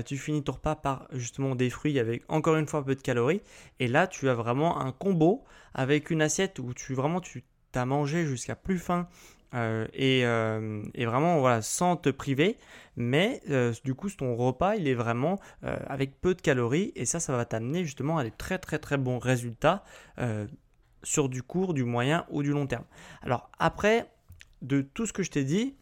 tu 0.06 0.18
finis 0.18 0.44
ton 0.44 0.54
repas 0.54 0.76
par 0.76 1.08
justement 1.12 1.56
des 1.56 1.70
fruits 1.70 2.00
avec 2.00 2.24
encore 2.30 2.56
une 2.56 2.68
fois 2.68 2.86
peu 2.86 2.96
de 2.96 3.02
calories. 3.02 3.42
Et 3.80 3.88
là, 3.88 4.08
tu 4.08 4.30
as 4.30 4.34
vraiment 4.34 4.80
un 4.80 4.94
combo 4.94 5.44
avec 5.74 6.12
une 6.12 6.22
assiette 6.22 6.60
où 6.60 6.74
tu 6.74 6.94
vraiment 6.94 7.20
tu 7.20 7.44
as 7.74 7.86
mangé 7.86 8.26
jusqu'à 8.26 8.56
plus 8.56 8.80
faim 8.80 9.08
euh, 9.56 9.88
euh, 9.98 10.84
et, 10.94 11.06
vraiment 11.06 11.40
voilà 11.40 11.62
sans 11.62 11.96
te 11.96 12.10
priver. 12.10 12.58
Mais 12.98 13.42
euh, 13.50 13.74
du 13.84 13.94
coup 13.94 14.10
ton 14.10 14.36
repas 14.36 14.76
il 14.76 14.88
est 14.88 14.94
vraiment 14.94 15.40
avec 15.62 16.20
peu 16.22 16.34
de 16.34 16.42
calories. 16.42 16.92
Et 16.96 17.06
ça 17.06 17.20
ça 17.20 17.36
va 17.36 17.46
t'amener 17.46 17.84
justement 17.84 18.18
à 18.18 18.24
des 18.24 18.32
très 18.32 18.58
très 18.58 18.80
très 18.80 18.98
bons 18.98 19.20
résultats 19.20 19.84
sur 21.04 21.30
du 21.30 21.44
court 21.44 21.74
du 21.74 21.84
moyen 21.84 22.26
ou 22.30 22.44
du 22.44 22.52
long 22.52 22.68
terme. 22.68 22.86
Alors 23.22 23.50
après 23.60 24.10
de 24.62 24.82
tout 24.82 25.06
ce 25.06 25.14
que 25.14 25.24
je 25.24 25.32
t'ai 25.32 25.44
dit 25.44 25.76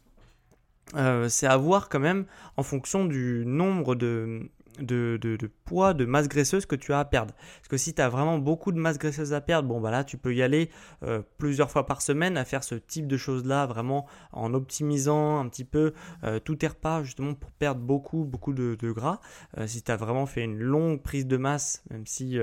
c'est 1.27 1.47
à 1.47 1.57
voir 1.57 1.89
quand 1.89 1.99
même 1.99 2.25
en 2.57 2.63
fonction 2.63 3.05
du 3.05 3.43
nombre 3.45 3.95
de, 3.95 4.49
de, 4.79 5.49
poids, 5.65 5.93
de 5.93 6.05
masse 6.05 6.27
graisseuse 6.27 6.65
que 6.65 6.75
tu 6.75 6.93
as 6.93 6.99
à 6.99 7.05
perdre. 7.05 7.33
Parce 7.36 7.67
que 7.67 7.77
si 7.77 7.93
tu 7.93 8.01
as 8.01 8.09
vraiment 8.09 8.38
beaucoup 8.38 8.71
de 8.71 8.79
masse 8.79 8.97
graisseuse 8.97 9.33
à 9.33 9.41
perdre, 9.41 9.67
bon 9.67 9.81
bah 9.81 9.91
là 9.91 10.03
tu 10.03 10.17
peux 10.17 10.33
y 10.33 10.41
aller 10.41 10.69
euh, 11.03 11.21
plusieurs 11.38 11.71
fois 11.71 11.86
par 11.86 12.01
semaine 12.01 12.38
à 12.38 12.45
faire 12.45 12.63
ce 12.63 12.75
type 12.75 13.07
de 13.07 13.17
choses-là, 13.17 13.65
vraiment 13.65 14.07
en 14.31 14.53
optimisant 14.53 15.39
un 15.39 15.47
petit 15.49 15.65
peu 15.65 15.93
euh, 16.23 16.39
tous 16.39 16.55
tes 16.55 16.67
repas 16.67 17.03
justement 17.03 17.33
pour 17.33 17.51
perdre 17.51 17.81
beaucoup, 17.81 18.23
beaucoup 18.23 18.53
de, 18.53 18.75
gras. 18.91 19.19
Euh, 19.57 19.67
si 19.67 19.81
tu 19.81 19.91
as 19.91 19.97
vraiment 19.97 20.25
fait 20.25 20.43
une 20.43 20.59
longue 20.59 21.01
prise 21.01 21.27
de 21.27 21.38
masse, 21.38 21.83
même 21.89 22.05
si 22.05 22.38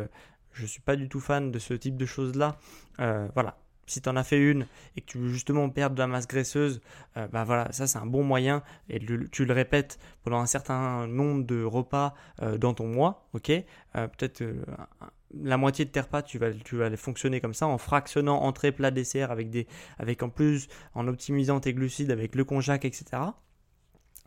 je 0.53 0.62
ne 0.62 0.66
suis 0.66 0.81
pas 0.81 0.97
du 0.97 1.09
tout 1.09 1.21
fan 1.21 1.51
de 1.51 1.59
ce 1.59 1.75
type 1.75 1.97
de 1.97 2.07
choses-là, 2.07 2.57
voilà, 3.35 3.60
si 3.90 4.00
tu 4.00 4.09
en 4.09 4.16
as 4.16 4.24
fait 4.24 4.38
une 4.38 4.66
et 4.96 5.00
que 5.00 5.07
tu 5.07 5.18
veux 5.18 5.29
justement 5.29 5.68
perdre 5.68 5.96
de 5.96 6.00
la 6.00 6.07
masse 6.07 6.29
graisseuse, 6.29 6.81
euh, 7.16 7.26
bah 7.29 7.44
voilà, 7.44 7.70
ça 7.72 7.87
c'est 7.87 7.98
un 7.98 8.07
bon 8.07 8.22
moyen 8.22 8.62
et 8.88 9.00
tu 9.31 9.44
le 9.44 9.53
répètes 9.53 9.98
pendant 10.22 10.38
un 10.38 10.46
certain 10.46 11.07
nombre 11.07 11.44
de 11.44 11.62
repas 11.62 12.14
euh, 12.42 12.57
dans 12.57 12.74
ton 12.74 12.87
mois, 12.87 13.29
ok? 13.35 13.50
Euh, 13.50 14.07
Peut-être 14.07 14.44
la 15.35 15.57
moitié 15.57 15.85
de 15.85 15.90
tes 15.90 16.00
repas, 16.00 16.22
tu 16.22 16.38
vas, 16.38 16.50
vas 16.50 16.96
fonctionner 16.96 17.40
comme 17.40 17.55
ça 17.55 17.66
en 17.66 17.79
fractionnant 17.79 18.40
entrée, 18.42 18.72
plat, 18.72 18.90
dessert 18.90 19.31
avec, 19.31 19.50
des, 19.50 19.66
avec 19.98 20.22
en 20.22 20.29
plus 20.29 20.68
en 20.94 21.07
optimisant 21.09 21.61
tes 21.61 21.74
glucides 21.74 22.11
avec 22.11 22.35
le 22.35 22.44
konjac, 22.44 22.85
etc. 22.85 23.22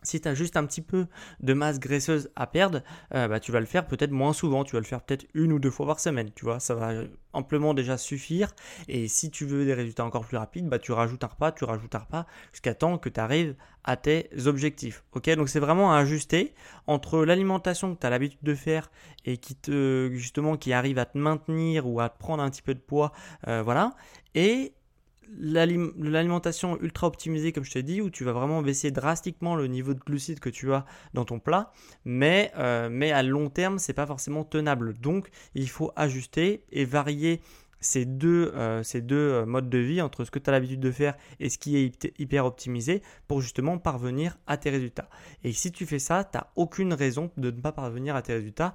Si 0.04 0.20
tu 0.20 0.28
as 0.28 0.34
juste 0.34 0.56
un 0.56 0.64
petit 0.64 0.82
peu 0.82 1.06
de 1.40 1.52
masse 1.52 1.80
graisseuse 1.80 2.30
à 2.36 2.46
perdre, 2.46 2.82
euh, 3.14 3.28
bah, 3.28 3.40
tu 3.40 3.52
vas 3.52 3.60
le 3.60 3.66
faire 3.66 3.86
peut-être 3.86 4.12
moins 4.12 4.32
souvent, 4.32 4.64
tu 4.64 4.72
vas 4.76 4.80
le 4.80 4.86
faire 4.86 5.02
peut-être 5.02 5.26
une 5.34 5.52
ou 5.52 5.58
deux 5.58 5.70
fois 5.70 5.86
par 5.86 6.00
semaine, 6.00 6.30
tu 6.34 6.44
vois, 6.44 6.60
ça 6.60 6.74
va 6.74 6.92
amplement 7.32 7.74
déjà 7.74 7.98
suffire. 7.98 8.50
Et 8.88 9.08
si 9.08 9.30
tu 9.30 9.44
veux 9.44 9.64
des 9.64 9.74
résultats 9.74 10.04
encore 10.04 10.24
plus 10.24 10.36
rapides, 10.36 10.68
bah, 10.68 10.78
tu 10.78 10.92
rajoutes 10.92 11.24
un 11.24 11.28
repas, 11.28 11.52
tu 11.52 11.64
rajoutes 11.64 11.94
un 11.94 11.98
repas 11.98 12.26
jusqu'à 12.52 12.74
temps 12.74 12.98
que 12.98 13.08
tu 13.08 13.20
arrives 13.20 13.56
à 13.84 13.96
tes 13.96 14.30
objectifs. 14.46 15.04
Ok, 15.12 15.28
donc 15.36 15.48
c'est 15.48 15.60
vraiment 15.60 15.92
à 15.92 15.98
ajuster 15.98 16.54
entre 16.86 17.24
l'alimentation 17.24 17.94
que 17.94 18.00
tu 18.00 18.06
as 18.06 18.10
l'habitude 18.10 18.40
de 18.42 18.54
faire 18.54 18.90
et 19.24 19.36
qui 19.36 19.54
te 19.54 20.10
justement 20.12 20.56
qui 20.56 20.72
arrive 20.72 20.98
à 20.98 21.04
te 21.04 21.18
maintenir 21.18 21.86
ou 21.86 22.00
à 22.00 22.08
te 22.08 22.18
prendre 22.18 22.42
un 22.42 22.50
petit 22.50 22.62
peu 22.62 22.74
de 22.74 22.80
poids, 22.80 23.12
euh, 23.48 23.62
voilà, 23.62 23.94
et 24.34 24.72
l'alimentation 25.38 26.80
ultra 26.80 27.06
optimisée, 27.06 27.52
comme 27.52 27.64
je 27.64 27.72
te 27.72 27.78
dis, 27.78 28.00
où 28.00 28.10
tu 28.10 28.24
vas 28.24 28.32
vraiment 28.32 28.62
baisser 28.62 28.90
drastiquement 28.90 29.56
le 29.56 29.66
niveau 29.66 29.94
de 29.94 30.00
glucides 30.00 30.40
que 30.40 30.48
tu 30.48 30.72
as 30.72 30.84
dans 31.12 31.24
ton 31.24 31.38
plat, 31.38 31.72
mais, 32.04 32.52
euh, 32.56 32.88
mais 32.90 33.12
à 33.12 33.22
long 33.22 33.50
terme, 33.50 33.78
c'est 33.78 33.92
pas 33.92 34.06
forcément 34.06 34.44
tenable. 34.44 34.94
Donc, 34.94 35.28
il 35.54 35.68
faut 35.68 35.92
ajuster 35.96 36.64
et 36.70 36.84
varier 36.84 37.40
ces 37.80 38.06
deux, 38.06 38.50
euh, 38.54 38.82
ces 38.82 39.02
deux 39.02 39.16
euh, 39.16 39.44
modes 39.44 39.68
de 39.68 39.76
vie 39.76 40.00
entre 40.00 40.24
ce 40.24 40.30
que 40.30 40.38
tu 40.38 40.48
as 40.48 40.52
l'habitude 40.52 40.80
de 40.80 40.90
faire 40.90 41.16
et 41.38 41.50
ce 41.50 41.58
qui 41.58 41.76
est 41.76 42.18
hyper 42.18 42.46
optimisé 42.46 43.02
pour 43.28 43.42
justement 43.42 43.76
parvenir 43.76 44.38
à 44.46 44.56
tes 44.56 44.70
résultats. 44.70 45.10
Et 45.42 45.52
si 45.52 45.70
tu 45.70 45.84
fais 45.84 45.98
ça, 45.98 46.24
tu 46.24 46.38
n'as 46.38 46.46
aucune 46.56 46.94
raison 46.94 47.30
de 47.36 47.50
ne 47.50 47.60
pas 47.60 47.72
parvenir 47.72 48.16
à 48.16 48.22
tes 48.22 48.32
résultats. 48.32 48.72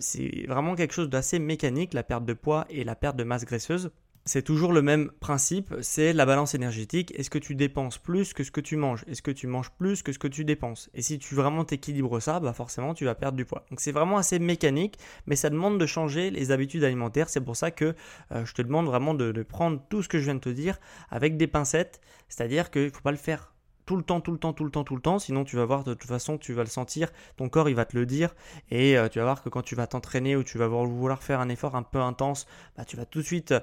c'est 0.00 0.44
vraiment 0.46 0.74
quelque 0.74 0.92
chose 0.92 1.08
d'assez 1.08 1.38
mécanique, 1.38 1.94
la 1.94 2.02
perte 2.02 2.26
de 2.26 2.34
poids 2.34 2.66
et 2.68 2.84
la 2.84 2.96
perte 2.96 3.16
de 3.16 3.24
masse 3.24 3.46
graisseuse 3.46 3.90
c'est 4.24 4.42
toujours 4.42 4.72
le 4.72 4.82
même 4.82 5.10
principe, 5.20 5.74
c'est 5.80 6.12
la 6.12 6.26
balance 6.26 6.54
énergétique. 6.54 7.12
Est-ce 7.16 7.30
que 7.30 7.38
tu 7.38 7.54
dépenses 7.54 7.98
plus 7.98 8.32
que 8.32 8.44
ce 8.44 8.50
que 8.50 8.60
tu 8.60 8.76
manges? 8.76 9.04
Est-ce 9.08 9.22
que 9.22 9.30
tu 9.30 9.46
manges 9.46 9.70
plus 9.70 10.02
que 10.02 10.12
ce 10.12 10.18
que 10.18 10.28
tu 10.28 10.44
dépenses? 10.44 10.90
Et 10.94 11.02
si 11.02 11.18
tu 11.18 11.34
vraiment 11.34 11.64
t'équilibres 11.64 12.20
ça, 12.20 12.38
bah 12.38 12.52
forcément 12.52 12.94
tu 12.94 13.04
vas 13.04 13.14
perdre 13.14 13.36
du 13.36 13.44
poids. 13.44 13.64
Donc 13.70 13.80
c'est 13.80 13.92
vraiment 13.92 14.18
assez 14.18 14.38
mécanique, 14.38 14.98
mais 15.26 15.36
ça 15.36 15.50
demande 15.50 15.78
de 15.78 15.86
changer 15.86 16.30
les 16.30 16.50
habitudes 16.50 16.84
alimentaires. 16.84 17.28
C'est 17.28 17.40
pour 17.40 17.56
ça 17.56 17.70
que 17.70 17.94
euh, 18.32 18.44
je 18.44 18.54
te 18.54 18.62
demande 18.62 18.86
vraiment 18.86 19.14
de, 19.14 19.32
de 19.32 19.42
prendre 19.42 19.82
tout 19.88 20.02
ce 20.02 20.08
que 20.08 20.18
je 20.18 20.24
viens 20.24 20.34
de 20.34 20.40
te 20.40 20.50
dire 20.50 20.78
avec 21.10 21.36
des 21.36 21.46
pincettes. 21.46 22.00
C'est-à-dire 22.28 22.70
qu'il 22.70 22.84
ne 22.84 22.90
faut 22.90 23.00
pas 23.00 23.12
le 23.12 23.16
faire 23.16 23.52
tout 23.86 23.96
le 23.96 24.02
temps, 24.02 24.20
tout 24.20 24.32
le 24.32 24.38
temps, 24.38 24.52
tout 24.52 24.64
le 24.64 24.70
temps, 24.70 24.84
tout 24.84 24.96
le 24.96 25.02
temps. 25.02 25.18
Sinon, 25.18 25.44
tu 25.44 25.56
vas 25.56 25.64
voir 25.64 25.84
de 25.84 25.94
toute 25.94 26.08
façon, 26.08 26.38
tu 26.38 26.52
vas 26.52 26.62
le 26.62 26.68
sentir. 26.68 27.08
Ton 27.36 27.48
corps, 27.48 27.68
il 27.68 27.74
va 27.74 27.84
te 27.84 27.96
le 27.96 28.06
dire. 28.06 28.34
Et 28.70 28.96
euh, 28.96 29.08
tu 29.08 29.18
vas 29.18 29.24
voir 29.24 29.42
que 29.42 29.48
quand 29.48 29.62
tu 29.62 29.74
vas 29.74 29.86
t'entraîner 29.86 30.36
ou 30.36 30.44
tu 30.44 30.58
vas 30.58 30.68
vouloir 30.68 31.22
faire 31.22 31.40
un 31.40 31.48
effort 31.48 31.74
un 31.76 31.82
peu 31.82 31.98
intense, 31.98 32.46
bah, 32.76 32.84
tu 32.84 32.96
vas 32.96 33.04
tout 33.04 33.20
de 33.20 33.26
suite 33.26 33.54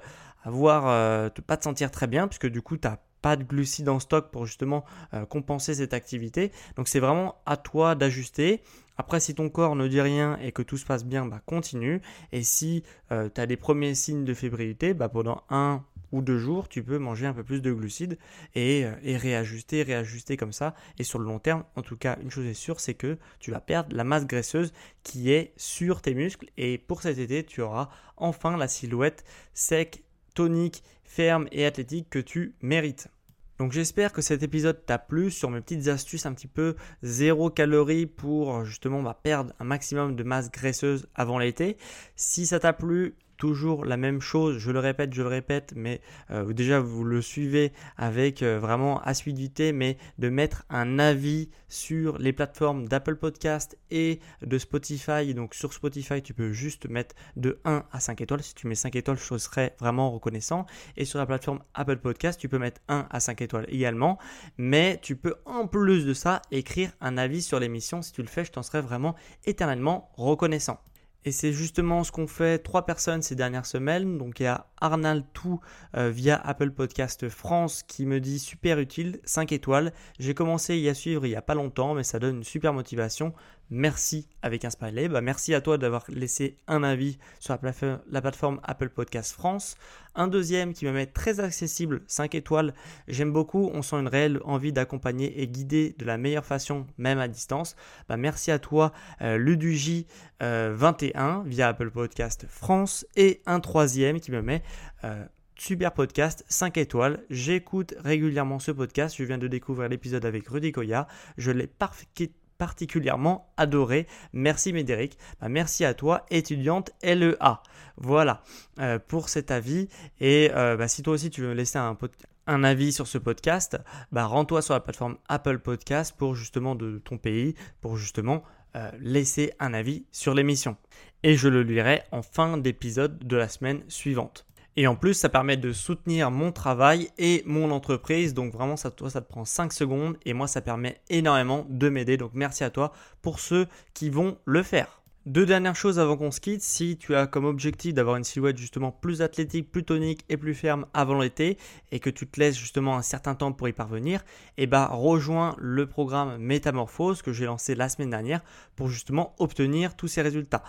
avoir, 0.43 0.87
euh, 0.87 1.29
pas 1.45 1.57
te 1.57 1.63
sentir 1.63 1.91
très 1.91 2.07
bien, 2.07 2.27
puisque 2.27 2.47
du 2.47 2.61
coup, 2.61 2.77
tu 2.77 2.87
n'as 2.87 2.97
pas 3.21 3.35
de 3.35 3.43
glucides 3.43 3.89
en 3.89 3.99
stock 3.99 4.29
pour 4.31 4.45
justement 4.45 4.85
euh, 5.13 5.25
compenser 5.25 5.75
cette 5.75 5.93
activité. 5.93 6.51
Donc, 6.75 6.87
c'est 6.87 6.99
vraiment 6.99 7.35
à 7.45 7.57
toi 7.57 7.95
d'ajuster. 7.95 8.61
Après, 8.97 9.19
si 9.19 9.35
ton 9.35 9.49
corps 9.49 9.75
ne 9.75 9.87
dit 9.87 10.01
rien 10.01 10.37
et 10.41 10.51
que 10.51 10.61
tout 10.61 10.77
se 10.77 10.85
passe 10.85 11.05
bien, 11.05 11.25
bah, 11.25 11.41
continue. 11.45 12.01
Et 12.31 12.43
si 12.43 12.83
tu 13.09 13.41
as 13.41 13.45
des 13.45 13.57
premiers 13.57 13.93
signes 13.93 14.25
de 14.25 14.33
fébrilité, 14.33 14.93
bah, 14.93 15.07
pendant 15.07 15.43
un 15.49 15.83
ou 16.11 16.21
deux 16.21 16.37
jours, 16.37 16.67
tu 16.69 16.83
peux 16.83 16.97
manger 16.97 17.25
un 17.25 17.33
peu 17.33 17.43
plus 17.43 17.61
de 17.61 17.71
glucides 17.71 18.17
et, 18.55 18.85
euh, 18.85 18.93
et, 19.03 19.17
réajuster, 19.17 19.83
réajuster 19.83 20.37
comme 20.37 20.53
ça. 20.53 20.75
Et 20.99 21.03
sur 21.03 21.19
le 21.19 21.25
long 21.25 21.39
terme, 21.39 21.63
en 21.75 21.81
tout 21.81 21.97
cas, 21.97 22.17
une 22.21 22.31
chose 22.31 22.45
est 22.45 22.53
sûre, 22.53 22.79
c'est 22.79 22.93
que 22.93 23.17
tu 23.39 23.51
vas 23.51 23.59
perdre 23.59 23.95
la 23.95 24.03
masse 24.03 24.25
graisseuse 24.25 24.73
qui 25.03 25.31
est 25.31 25.53
sur 25.57 26.01
tes 26.01 26.13
muscles. 26.13 26.47
Et 26.57 26.77
pour 26.77 27.01
cet 27.01 27.17
été, 27.17 27.43
tu 27.43 27.61
auras 27.61 27.89
enfin 28.15 28.57
la 28.57 28.67
silhouette 28.67 29.23
sec, 29.53 30.03
tonique, 30.33 30.83
ferme 31.03 31.47
et 31.51 31.65
athlétique 31.65 32.09
que 32.09 32.19
tu 32.19 32.55
mérites. 32.61 33.09
Donc 33.57 33.71
j'espère 33.71 34.13
que 34.13 34.21
cet 34.21 34.43
épisode 34.43 34.85
t'a 34.85 34.99
plu 34.99 35.31
sur 35.31 35.49
mes 35.49 35.61
petites 35.61 35.87
astuces 35.87 36.27
un 36.27 36.33
petit 36.33 36.47
peu 36.47 36.75
zéro 37.01 37.49
calorie 37.49 38.05
pour 38.05 38.63
justement 38.65 39.01
bah, 39.01 39.19
perdre 39.21 39.51
un 39.59 39.63
maximum 39.63 40.15
de 40.15 40.23
masse 40.23 40.51
graisseuse 40.51 41.07
avant 41.15 41.39
l'été. 41.39 41.77
Si 42.15 42.45
ça 42.45 42.59
t'a 42.59 42.73
plu, 42.73 43.15
toujours 43.37 43.85
la 43.85 43.97
même 43.97 44.19
chose, 44.19 44.57
je 44.57 44.71
le 44.71 44.79
répète, 44.79 45.13
je 45.13 45.21
le 45.21 45.27
répète, 45.27 45.73
mais 45.75 46.01
euh, 46.31 46.51
déjà 46.53 46.79
vous 46.79 47.03
le 47.03 47.21
suivez 47.21 47.71
avec 47.95 48.43
euh, 48.43 48.59
vraiment 48.59 49.01
assiduité, 49.01 49.71
mais 49.71 49.97
de 50.17 50.29
mettre 50.29 50.65
un 50.69 50.99
avis 50.99 51.49
sur 51.69 52.17
les 52.17 52.33
plateformes 52.33 52.87
d'Apple 52.87 53.15
Podcast 53.15 53.77
et 53.91 54.19
de 54.41 54.57
Spotify. 54.57 55.33
Donc 55.33 55.53
sur 55.53 55.73
Spotify, 55.73 56.21
tu 56.21 56.33
peux 56.33 56.51
juste 56.51 56.89
mettre 56.89 57.15
de 57.35 57.59
1 57.65 57.83
à 57.91 57.99
5 57.99 58.21
étoiles. 58.21 58.43
Si 58.43 58.55
tu 58.55 58.67
mets 58.67 58.75
5 58.75 58.95
étoiles, 58.95 59.17
je 59.17 59.37
serais 59.37 59.75
vraiment 59.79 60.11
reconnaissant. 60.11 60.65
Et 60.95 61.05
sur 61.05 61.19
la 61.19 61.25
plateforme 61.25 61.59
Apple 61.73 61.97
Podcast, 61.97 62.39
tu 62.39 62.49
peux 62.49 62.59
mettre 62.59 62.81
1 62.87 63.07
à 63.09 63.19
5 63.19 63.41
étoiles 63.41 63.65
également. 63.69 64.17
Mais 64.57 64.99
tu 65.01 65.15
peux 65.15 65.35
en 65.45 65.67
plus 65.67 66.05
de 66.05 66.13
ça 66.13 66.41
écrire 66.51 66.91
un 67.01 67.17
avis 67.17 67.41
sur 67.41 67.59
l'émission. 67.59 68.01
Si 68.01 68.11
tu 68.11 68.21
le 68.21 68.27
fais, 68.27 68.45
je 68.45 68.51
t'en 68.51 68.63
serais 68.63 68.81
vraiment 68.81 69.15
éternellement 69.45 70.11
reconnaissant. 70.15 70.79
Et 71.25 71.31
c'est 71.31 71.51
justement 71.51 72.03
ce 72.03 72.11
qu'ont 72.11 72.27
fait 72.27 72.59
trois 72.59 72.85
personnes 72.85 73.21
ces 73.21 73.35
dernières 73.35 73.65
semaines. 73.65 74.17
Donc 74.17 74.39
il 74.39 74.43
y 74.43 74.47
a 74.47 74.67
Arnald 74.79 75.25
Tout 75.33 75.59
euh, 75.95 76.09
via 76.09 76.35
Apple 76.35 76.71
Podcast 76.71 77.27
France 77.29 77.83
qui 77.83 78.05
me 78.05 78.19
dit 78.19 78.39
super 78.39 78.79
utile, 78.79 79.19
5 79.25 79.51
étoiles. 79.51 79.91
J'ai 80.19 80.33
commencé 80.33 80.73
à 80.73 80.75
y 80.75 80.95
suivre 80.95 81.25
il 81.25 81.29
n'y 81.29 81.35
a 81.35 81.41
pas 81.41 81.55
longtemps, 81.55 81.93
mais 81.93 82.03
ça 82.03 82.19
donne 82.19 82.37
une 82.37 82.43
super 82.43 82.73
motivation 82.73 83.33
merci 83.69 84.27
avec 84.41 84.65
un. 84.65 84.69
Bah, 85.09 85.21
merci 85.21 85.53
à 85.53 85.61
toi 85.61 85.77
d'avoir 85.77 86.05
laissé 86.09 86.57
un 86.67 86.83
avis 86.83 87.17
sur 87.39 87.53
la, 87.53 88.21
plateforme 88.21 88.59
Apple 88.63 88.89
Podcast 88.89 89.33
France. 89.33 89.75
Un 90.15 90.27
deuxième 90.27 90.73
qui 90.73 90.85
me 90.85 90.91
met 90.91 91.05
très 91.05 91.39
accessible, 91.39 92.01
5 92.07 92.35
étoiles. 92.35 92.73
J'aime 93.07 93.31
beaucoup, 93.31 93.69
on 93.73 93.81
sent 93.81 93.97
une 93.97 94.07
réelle 94.07 94.39
envie 94.45 94.73
d'accompagner 94.73 95.41
et 95.41 95.47
guider 95.47 95.95
de 95.97 96.05
la 96.05 96.17
meilleure 96.17 96.45
façon, 96.45 96.85
même 96.97 97.19
à 97.19 97.27
distance. 97.27 97.75
Bah, 98.07 98.17
merci 98.17 98.51
à 98.51 98.59
toi, 98.59 98.93
euh, 99.21 99.37
Luduj21 99.37 100.01
euh, 100.41 101.43
via 101.45 101.69
Apple 101.69 101.91
Podcast 101.91 102.45
France. 102.49 103.05
Et 103.15 103.41
un 103.45 103.59
troisième 103.59 104.19
qui 104.19 104.31
me 104.31 104.41
met... 104.41 104.63
Euh, 105.03 105.25
super 105.59 105.91
podcast, 105.91 106.45
5 106.49 106.77
étoiles. 106.77 107.23
J'écoute 107.31 107.95
régulièrement 107.97 108.59
ce 108.59 108.69
podcast. 108.69 109.15
Je 109.17 109.23
viens 109.23 109.39
de 109.39 109.47
découvrir 109.47 109.89
l'épisode 109.89 110.23
avec 110.23 110.47
Rudy 110.47 110.71
Koya. 110.71 111.07
Je 111.39 111.49
l'ai 111.49 111.65
parfaitement 111.65 112.46
particulièrement 112.57 113.51
adoré. 113.57 114.07
Merci 114.33 114.73
Médéric. 114.73 115.17
Bah, 115.41 115.49
merci 115.49 115.85
à 115.85 115.93
toi, 115.93 116.25
étudiante 116.29 116.91
LEA. 117.03 117.61
Voilà 117.97 118.41
euh, 118.79 118.99
pour 118.99 119.29
cet 119.29 119.51
avis. 119.51 119.87
Et 120.19 120.51
euh, 120.53 120.77
bah, 120.77 120.87
si 120.87 121.03
toi 121.03 121.13
aussi 121.13 121.29
tu 121.29 121.41
veux 121.41 121.49
me 121.49 121.53
laisser 121.53 121.79
un, 121.79 122.63
avis 122.63 122.91
sur 122.93 123.07
ce 123.07 123.17
podcast, 123.17 123.77
bah, 124.11 124.25
rends-toi 124.25 124.61
sur 124.61 124.73
la 124.73 124.79
plateforme 124.79 125.17
Apple 125.27 125.59
Podcast 125.59 126.15
pour 126.17 126.35
justement 126.35 126.75
de 126.75 126.99
ton 126.99 127.17
pays, 127.17 127.55
pour 127.81 127.97
justement 127.97 128.43
euh, 128.75 128.91
laisser 128.99 129.53
un 129.59 129.73
avis 129.73 130.05
sur 130.11 130.33
l'émission. 130.33 130.77
Et 131.23 131.35
je 131.35 131.49
le 131.49 131.63
lirai 131.63 132.03
en 132.11 132.21
fin 132.21 132.57
d'épisode 132.57 133.19
de 133.19 133.35
la 133.35 133.47
semaine 133.47 133.83
suivante. 133.87 134.46
Et 134.79 134.85
en 134.85 134.95
plus, 134.95 135.15
ça 135.15 135.27
permet 135.27 135.57
de 135.57 135.73
soutenir 135.73 136.29
mon 136.29 136.51
travail 136.51 137.09
et 137.17 137.41
mon 137.47 137.71
entreprise. 137.71 138.35
Donc 138.35 138.53
vraiment, 138.53 138.77
ça, 138.77 138.91
te 138.91 139.19
prend 139.19 139.43
5 139.43 139.73
secondes 139.73 140.17
et 140.23 140.33
moi, 140.33 140.45
ça 140.45 140.61
permet 140.61 141.01
énormément 141.09 141.65
de 141.67 141.89
m'aider. 141.89 142.15
Donc 142.15 142.31
merci 142.35 142.63
à 142.63 142.69
toi 142.69 142.93
pour 143.23 143.39
ceux 143.39 143.65
qui 143.95 144.11
vont 144.11 144.37
le 144.45 144.61
faire. 144.61 145.01
Deux 145.25 145.47
dernières 145.47 145.75
choses 145.75 145.99
avant 145.99 146.15
qu'on 146.15 146.29
se 146.29 146.39
quitte. 146.39 146.61
Si 146.61 146.95
tu 146.95 147.15
as 147.15 147.25
comme 147.25 147.43
objectif 147.43 147.93
d'avoir 147.95 148.17
une 148.17 148.23
silhouette 148.23 148.57
justement 148.57 148.91
plus 148.91 149.23
athlétique, 149.23 149.71
plus 149.71 149.83
tonique 149.83 150.23
et 150.29 150.37
plus 150.37 150.53
ferme 150.53 150.85
avant 150.93 151.19
l'été 151.19 151.57
et 151.91 151.99
que 151.99 152.11
tu 152.11 152.27
te 152.27 152.39
laisses 152.39 152.55
justement 152.57 152.95
un 152.95 153.01
certain 153.01 153.33
temps 153.33 153.51
pour 153.51 153.67
y 153.67 153.73
parvenir, 153.73 154.23
eh 154.57 154.67
ben 154.67 154.85
rejoins 154.85 155.55
le 155.57 155.87
programme 155.87 156.37
Métamorphose 156.37 157.23
que 157.23 157.33
j'ai 157.33 157.45
lancé 157.45 157.75
la 157.75 157.89
semaine 157.89 158.11
dernière 158.11 158.41
pour 158.77 158.87
justement 158.87 159.35
obtenir 159.39 159.97
tous 159.97 160.07
ces 160.07 160.21
résultats. 160.21 160.63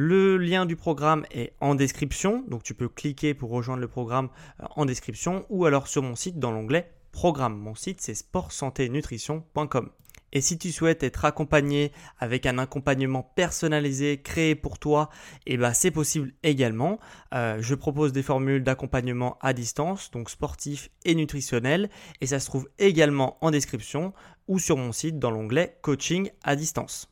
Le 0.00 0.36
lien 0.36 0.64
du 0.64 0.76
programme 0.76 1.26
est 1.32 1.54
en 1.60 1.74
description, 1.74 2.44
donc 2.46 2.62
tu 2.62 2.72
peux 2.72 2.88
cliquer 2.88 3.34
pour 3.34 3.50
rejoindre 3.50 3.80
le 3.80 3.88
programme 3.88 4.28
euh, 4.62 4.66
en 4.76 4.84
description 4.84 5.44
ou 5.48 5.64
alors 5.64 5.88
sur 5.88 6.04
mon 6.04 6.14
site 6.14 6.38
dans 6.38 6.52
l'onglet 6.52 6.92
Programme. 7.10 7.58
Mon 7.58 7.74
site 7.74 8.00
c'est 8.00 8.14
sportsanténutrition.com. 8.14 9.90
Et 10.32 10.40
si 10.40 10.56
tu 10.56 10.70
souhaites 10.70 11.02
être 11.02 11.24
accompagné 11.24 11.90
avec 12.20 12.46
un 12.46 12.58
accompagnement 12.58 13.24
personnalisé 13.34 14.22
créé 14.22 14.54
pour 14.54 14.78
toi, 14.78 15.10
eh 15.46 15.56
ben 15.56 15.72
c'est 15.72 15.90
possible 15.90 16.32
également. 16.44 17.00
Euh, 17.34 17.58
je 17.60 17.74
propose 17.74 18.12
des 18.12 18.22
formules 18.22 18.62
d'accompagnement 18.62 19.36
à 19.40 19.52
distance, 19.52 20.12
donc 20.12 20.30
sportif 20.30 20.90
et 21.06 21.16
nutritionnel, 21.16 21.90
et 22.20 22.28
ça 22.28 22.38
se 22.38 22.46
trouve 22.46 22.68
également 22.78 23.36
en 23.40 23.50
description 23.50 24.12
ou 24.46 24.60
sur 24.60 24.76
mon 24.76 24.92
site 24.92 25.18
dans 25.18 25.32
l'onglet 25.32 25.76
Coaching 25.82 26.30
à 26.44 26.54
distance. 26.54 27.08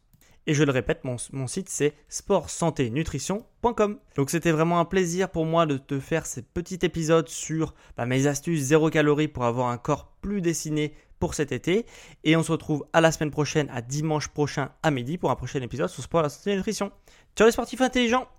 Et 0.46 0.54
je 0.54 0.62
le 0.62 0.70
répète, 0.70 1.02
mon, 1.04 1.46
site 1.46 1.68
c'est 1.68 1.94
sportsanténutrition.com. 2.08 3.98
Donc 4.14 4.30
c'était 4.30 4.52
vraiment 4.52 4.78
un 4.78 4.84
plaisir 4.84 5.28
pour 5.28 5.44
moi 5.44 5.66
de 5.66 5.76
te 5.76 5.98
faire 5.98 6.24
ces 6.24 6.42
petits 6.42 6.78
épisodes 6.82 7.28
sur 7.28 7.74
bah, 7.96 8.06
mes 8.06 8.28
astuces 8.28 8.60
zéro 8.60 8.88
calorie 8.90 9.28
pour 9.28 9.44
avoir 9.44 9.68
un 9.68 9.78
corps 9.78 10.12
plus 10.20 10.40
dessiné 10.40 10.94
pour 11.18 11.34
cet 11.34 11.50
été. 11.50 11.84
Et 12.22 12.36
on 12.36 12.42
se 12.42 12.52
retrouve 12.52 12.86
à 12.92 13.00
la 13.00 13.10
semaine 13.10 13.32
prochaine, 13.32 13.68
à 13.72 13.82
dimanche 13.82 14.28
prochain 14.28 14.70
à 14.82 14.90
midi 14.90 15.18
pour 15.18 15.30
un 15.30 15.36
prochain 15.36 15.60
épisode 15.62 15.88
sur 15.88 16.02
sport, 16.02 16.22
la 16.22 16.28
santé 16.28 16.54
nutrition. 16.54 16.92
Ciao 17.34 17.46
les 17.46 17.52
sportifs 17.52 17.80
intelligents 17.80 18.28